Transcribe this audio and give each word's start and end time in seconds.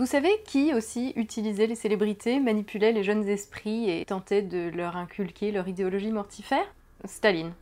Vous 0.00 0.06
savez 0.06 0.30
qui 0.46 0.72
aussi 0.72 1.12
utilisait 1.14 1.66
les 1.66 1.74
célébrités, 1.74 2.40
manipulait 2.40 2.90
les 2.90 3.04
jeunes 3.04 3.28
esprits 3.28 3.90
et 3.90 4.02
tentait 4.06 4.40
de 4.40 4.70
leur 4.74 4.96
inculquer 4.96 5.52
leur 5.52 5.68
idéologie 5.68 6.10
mortifère? 6.10 6.64
Staline. 7.04 7.52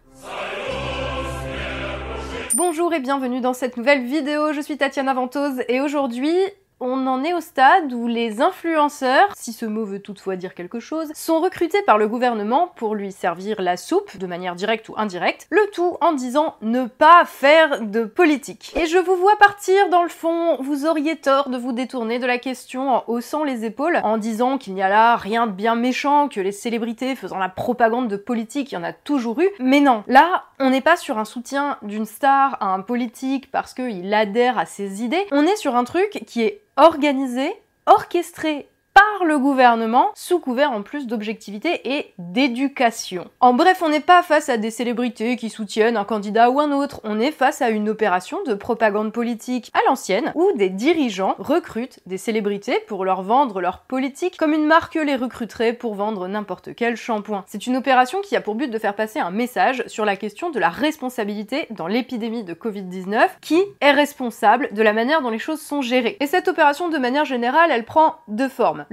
Bonjour 2.54 2.95
et 2.95 3.01
bienvenue 3.01 3.40
dans 3.40 3.54
cette 3.54 3.77
nouvelle 3.77 4.04
vidéo, 4.04 4.53
je 4.53 4.61
suis 4.61 4.77
Tatiana 4.77 5.14
Ventose 5.14 5.64
et 5.66 5.80
aujourd'hui 5.80 6.37
on 6.80 7.06
en 7.06 7.25
est 7.25 7.35
au 7.35 7.41
stade 7.41 7.93
où 7.93 8.06
les 8.06 8.40
influenceurs, 8.40 9.28
si 9.35 9.53
ce 9.53 9.67
mot 9.67 9.85
veut 9.85 10.01
toutefois 10.01 10.37
dire 10.37 10.54
quelque 10.54 10.81
chose, 10.81 11.10
sont 11.15 11.40
recrutés 11.40 11.83
par 11.83 11.99
le 11.99 12.08
gouvernement 12.08 12.72
pour 12.77 12.95
lui 12.95 13.13
servir 13.13 13.60
la 13.60 13.77
soupe, 13.77 14.17
de 14.17 14.27
manière 14.27 14.54
directe 14.54 14.88
ou 14.88 14.95
indirecte, 14.96 15.46
le 15.51 15.69
tout 15.72 15.96
en 16.01 16.12
disant 16.12 16.56
ne 16.62 16.87
pas 16.87 17.24
faire 17.24 17.83
de 17.83 18.05
politique. 18.05 18.73
Et 18.77 18.87
je 18.87 18.98
vous 18.98 19.16
vois 19.16 19.37
partir 19.37 19.88
dans 19.88 20.02
le 20.02 20.09
fond, 20.09 20.56
vous 20.62 20.87
auriez 20.87 21.16
tort 21.16 21.51
de 21.51 21.59
vous 21.59 21.73
détourner 21.73 22.19
de 22.19 22.27
la 22.27 22.38
question 22.38 22.91
en 22.91 23.05
haussant 23.06 23.45
les 23.45 23.65
épaules, 23.65 24.01
en 24.05 24.19
disant 24.19 24.59
qu'il 24.59 24.74
n'y 24.74 24.82
a 24.82 24.88
là 24.88 25.16
rien 25.16 25.46
de 25.46 25.52
bien 25.52 25.74
méchant, 25.74 26.29
que 26.29 26.40
les 26.40 26.52
célébrités 26.52 27.16
faisant 27.16 27.38
la 27.38 27.48
propagande 27.48 28.09
de 28.09 28.16
politique, 28.16 28.73
il 28.73 28.76
y 28.76 28.79
en 28.79 28.84
a 28.84 28.92
toujours 28.92 29.40
eu. 29.40 29.48
Mais 29.59 29.80
non, 29.80 30.04
là, 30.06 30.45
on 30.60 30.70
n'est 30.70 30.80
pas 30.80 30.96
sur 30.96 31.18
un 31.18 31.24
soutien 31.24 31.79
d'une 31.82 32.06
star 32.06 32.56
à 32.60 32.66
un 32.66 32.80
politique 32.80 33.51
parce 33.51 33.74
qu'il 33.74 34.12
adhère 34.15 34.59
à 34.59 34.66
ses 34.66 35.02
idées, 35.02 35.26
on 35.32 35.45
est 35.45 35.56
sur 35.56 35.76
un 35.76 35.84
truc 35.84 36.23
qui 36.26 36.42
est 36.42 36.62
organisé, 36.78 37.52
orchestré 37.87 38.68
par 38.95 39.05
le 39.24 39.38
gouvernement, 39.38 40.10
sous 40.14 40.40
couvert 40.40 40.72
en 40.72 40.82
plus 40.82 41.06
d'objectivité 41.06 41.96
et 41.96 42.12
d'éducation. 42.18 43.28
En 43.40 43.54
bref, 43.54 43.82
on 43.84 43.88
n'est 43.88 44.00
pas 44.00 44.22
face 44.22 44.48
à 44.48 44.56
des 44.56 44.70
célébrités 44.70 45.36
qui 45.36 45.48
soutiennent 45.48 45.96
un 45.96 46.04
candidat 46.04 46.50
ou 46.50 46.60
un 46.60 46.72
autre, 46.72 47.00
on 47.04 47.20
est 47.20 47.32
face 47.32 47.62
à 47.62 47.70
une 47.70 47.88
opération 47.88 48.42
de 48.45 48.54
propagande 48.54 49.12
politique 49.12 49.70
à 49.74 49.80
l'ancienne, 49.88 50.32
où 50.34 50.50
des 50.56 50.68
dirigeants 50.68 51.34
recrutent 51.38 52.00
des 52.06 52.18
célébrités 52.18 52.80
pour 52.86 53.04
leur 53.04 53.23
vendre 53.23 53.60
leur 53.60 53.80
politique 53.80 54.36
comme 54.36 54.52
une 54.52 54.66
marque 54.66 54.96
les 55.04 55.16
recruterait 55.16 55.73
pour 55.73 55.95
vendre 55.95 56.28
n'importe 56.28 56.74
quel 56.74 56.96
shampoing. 56.96 57.45
C'est 57.46 57.66
une 57.66 57.76
opération 57.76 58.21
qui 58.21 58.37
a 58.37 58.40
pour 58.40 58.54
but 58.54 58.71
de 58.71 58.78
faire 58.78 58.95
passer 58.95 59.18
un 59.18 59.30
message 59.30 59.84
sur 59.87 60.04
la 60.04 60.16
question 60.16 60.50
de 60.50 60.59
la 60.59 60.68
responsabilité 60.68 61.66
dans 61.71 61.87
l'épidémie 61.87 62.45
de 62.45 62.54
Covid-19, 62.54 63.28
qui 63.40 63.60
est 63.80 63.93
responsable 63.93 64.69
de 64.73 64.83
la 64.83 64.93
manière 64.93 65.23
dont 65.23 65.31
les 65.31 65.39
choses 65.39 65.61
sont 65.61 65.83
gérées. 65.83 66.17
Et 66.21 66.27
cette 66.27 66.48
opération, 66.48 66.89
de 66.89 66.98
manière 66.98 67.25
générale, 67.25 67.71
elle 67.71 67.84
prend 67.84 68.17
deux 68.28 68.48
formes 68.48 68.87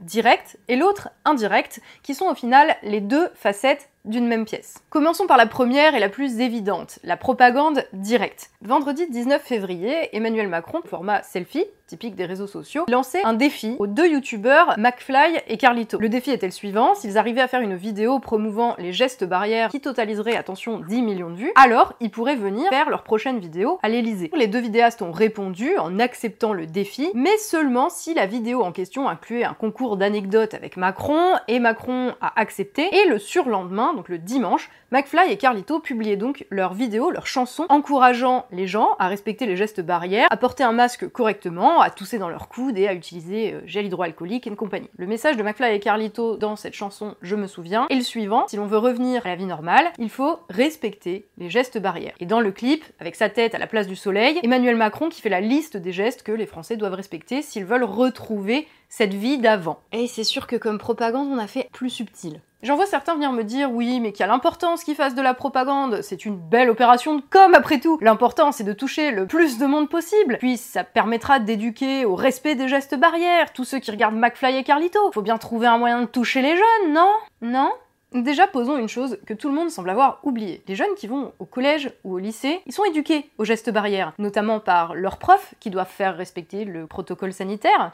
directe 0.00 0.58
et 0.68 0.76
l'autre 0.76 1.10
indirecte, 1.24 1.80
qui 2.02 2.14
sont 2.14 2.26
au 2.26 2.34
final 2.34 2.76
les 2.82 3.00
deux 3.00 3.28
facettes 3.34 3.90
d'une 4.04 4.26
même 4.26 4.44
pièce. 4.44 4.82
Commençons 4.88 5.26
par 5.26 5.36
la 5.36 5.46
première 5.46 5.94
et 5.94 6.00
la 6.00 6.08
plus 6.08 6.40
évidente, 6.40 6.98
la 7.04 7.16
propagande 7.16 7.84
directe. 7.92 8.50
Vendredi 8.62 9.06
19 9.08 9.42
février, 9.42 10.14
Emmanuel 10.16 10.48
Macron, 10.48 10.80
format 10.84 11.22
selfie, 11.22 11.66
typique 11.86 12.14
des 12.14 12.24
réseaux 12.24 12.46
sociaux, 12.46 12.86
lançait 12.88 13.22
un 13.24 13.32
défi 13.32 13.74
aux 13.78 13.86
deux 13.86 14.08
youtubeurs 14.08 14.74
McFly 14.78 15.40
et 15.48 15.56
Carlito. 15.56 15.98
Le 15.98 16.08
défi 16.08 16.30
était 16.30 16.46
le 16.46 16.52
suivant, 16.52 16.94
s'ils 16.94 17.18
arrivaient 17.18 17.40
à 17.40 17.48
faire 17.48 17.60
une 17.60 17.74
vidéo 17.74 18.20
promouvant 18.20 18.74
les 18.78 18.92
gestes 18.92 19.24
barrières 19.24 19.70
qui 19.70 19.80
totaliseraient, 19.80 20.36
attention, 20.36 20.80
10 20.80 21.02
millions 21.02 21.30
de 21.30 21.36
vues, 21.36 21.52
alors 21.56 21.94
ils 22.00 22.10
pourraient 22.10 22.36
venir 22.36 22.68
faire 22.70 22.90
leur 22.90 23.02
prochaine 23.02 23.40
vidéo 23.40 23.78
à 23.82 23.88
l'Elysée. 23.88 24.30
Les 24.34 24.46
deux 24.46 24.60
vidéastes 24.60 25.02
ont 25.02 25.12
répondu 25.12 25.76
en 25.78 25.98
acceptant 25.98 26.52
le 26.52 26.66
défi, 26.66 27.10
mais 27.14 27.36
seulement 27.38 27.90
si 27.90 28.14
la 28.14 28.26
vidéo 28.26 28.62
en 28.62 28.72
question 28.72 29.08
incluait 29.08 29.44
un 29.44 29.54
concours 29.54 29.96
d'anecdotes 29.96 30.54
avec 30.54 30.76
Macron, 30.76 31.34
et 31.48 31.58
Macron 31.58 32.14
a 32.20 32.40
accepté, 32.40 32.88
et 32.94 33.08
le 33.08 33.18
surlendemain, 33.18 33.89
donc 33.94 34.08
le 34.08 34.18
dimanche, 34.18 34.70
McFly 34.90 35.30
et 35.30 35.36
Carlito 35.36 35.80
publiaient 35.80 36.16
donc 36.16 36.46
leurs 36.50 36.74
vidéos, 36.74 37.10
leurs 37.10 37.26
chansons, 37.26 37.66
encourageant 37.68 38.46
les 38.50 38.66
gens 38.66 38.96
à 38.98 39.08
respecter 39.08 39.46
les 39.46 39.56
gestes 39.56 39.80
barrières, 39.80 40.26
à 40.30 40.36
porter 40.36 40.64
un 40.64 40.72
masque 40.72 41.08
correctement, 41.08 41.80
à 41.80 41.90
tousser 41.90 42.18
dans 42.18 42.28
leur 42.28 42.48
coude 42.48 42.76
et 42.78 42.88
à 42.88 42.94
utiliser 42.94 43.54
euh, 43.54 43.60
gel 43.66 43.86
hydroalcoolique 43.86 44.46
et 44.46 44.50
compagnie. 44.56 44.90
Le 44.96 45.06
message 45.06 45.36
de 45.36 45.42
McFly 45.42 45.74
et 45.74 45.80
Carlito 45.80 46.36
dans 46.36 46.56
cette 46.56 46.74
chanson 46.74 47.14
Je 47.22 47.36
me 47.36 47.46
souviens 47.46 47.86
est 47.88 47.94
le 47.94 48.02
suivant, 48.02 48.46
si 48.48 48.56
l'on 48.56 48.66
veut 48.66 48.78
revenir 48.78 49.24
à 49.24 49.28
la 49.30 49.36
vie 49.36 49.46
normale, 49.46 49.92
il 49.98 50.10
faut 50.10 50.38
respecter 50.48 51.26
les 51.38 51.50
gestes 51.50 51.78
barrières. 51.78 52.14
Et 52.20 52.26
dans 52.26 52.40
le 52.40 52.52
clip, 52.52 52.84
avec 52.98 53.14
sa 53.14 53.28
tête 53.28 53.54
à 53.54 53.58
la 53.58 53.66
place 53.66 53.86
du 53.86 53.96
soleil, 53.96 54.40
Emmanuel 54.42 54.76
Macron 54.76 55.08
qui 55.08 55.20
fait 55.20 55.28
la 55.28 55.40
liste 55.40 55.76
des 55.76 55.92
gestes 55.92 56.22
que 56.22 56.32
les 56.32 56.46
Français 56.46 56.76
doivent 56.76 56.94
respecter 56.94 57.42
s'ils 57.42 57.64
veulent 57.64 57.84
retrouver 57.84 58.66
cette 58.88 59.14
vie 59.14 59.38
d'avant. 59.38 59.80
Et 59.92 60.06
c'est 60.06 60.24
sûr 60.24 60.46
que 60.46 60.56
comme 60.56 60.78
propagande, 60.78 61.28
on 61.30 61.38
a 61.38 61.46
fait 61.46 61.68
plus 61.72 61.90
subtil. 61.90 62.40
J'en 62.62 62.76
vois 62.76 62.86
certains 62.86 63.14
venir 63.14 63.32
me 63.32 63.42
dire 63.42 63.72
oui, 63.72 64.00
mais 64.00 64.12
quelle 64.12 64.30
importance 64.30 64.84
qu'ils 64.84 64.94
fassent 64.94 65.14
de 65.14 65.22
la 65.22 65.32
propagande, 65.32 66.02
c'est 66.02 66.26
une 66.26 66.36
belle 66.36 66.68
opération 66.68 67.14
de 67.14 67.22
com 67.30 67.54
après 67.54 67.80
tout. 67.80 67.98
L'important 68.02 68.52
c'est 68.52 68.64
de 68.64 68.74
toucher 68.74 69.12
le 69.12 69.26
plus 69.26 69.58
de 69.58 69.64
monde 69.64 69.88
possible, 69.88 70.36
puis 70.38 70.58
ça 70.58 70.84
permettra 70.84 71.38
d'éduquer 71.38 72.04
au 72.04 72.14
respect 72.14 72.56
des 72.56 72.68
gestes 72.68 72.96
barrières, 72.96 73.54
tous 73.54 73.64
ceux 73.64 73.78
qui 73.78 73.90
regardent 73.90 74.16
McFly 74.16 74.56
et 74.56 74.64
Carlito. 74.64 75.10
Faut 75.12 75.22
bien 75.22 75.38
trouver 75.38 75.68
un 75.68 75.78
moyen 75.78 76.02
de 76.02 76.06
toucher 76.06 76.42
les 76.42 76.56
jeunes, 76.56 76.92
non? 76.92 77.10
Non? 77.40 77.72
Déjà, 78.12 78.48
posons 78.48 78.76
une 78.76 78.88
chose 78.88 79.18
que 79.24 79.34
tout 79.34 79.48
le 79.48 79.54
monde 79.54 79.70
semble 79.70 79.88
avoir 79.88 80.18
oubliée. 80.24 80.62
Les 80.66 80.74
jeunes 80.74 80.94
qui 80.96 81.06
vont 81.06 81.32
au 81.38 81.44
collège 81.44 81.92
ou 82.02 82.14
au 82.14 82.18
lycée, 82.18 82.60
ils 82.66 82.72
sont 82.72 82.84
éduqués 82.84 83.30
aux 83.38 83.44
gestes 83.44 83.70
barrières, 83.70 84.12
notamment 84.18 84.58
par 84.58 84.94
leurs 84.94 85.18
profs 85.18 85.54
qui 85.60 85.70
doivent 85.70 85.88
faire 85.88 86.16
respecter 86.16 86.64
le 86.64 86.88
protocole 86.88 87.32
sanitaire. 87.32 87.92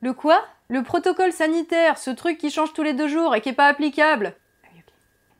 Le 0.00 0.12
quoi? 0.12 0.42
Le 0.68 0.82
protocole 0.82 1.32
sanitaire, 1.32 1.98
ce 1.98 2.10
truc 2.10 2.38
qui 2.38 2.50
change 2.50 2.72
tous 2.72 2.82
les 2.82 2.92
deux 2.92 3.08
jours 3.08 3.34
et 3.34 3.40
qui 3.40 3.48
est 3.48 3.54
pas 3.54 3.66
applicable. 3.66 4.34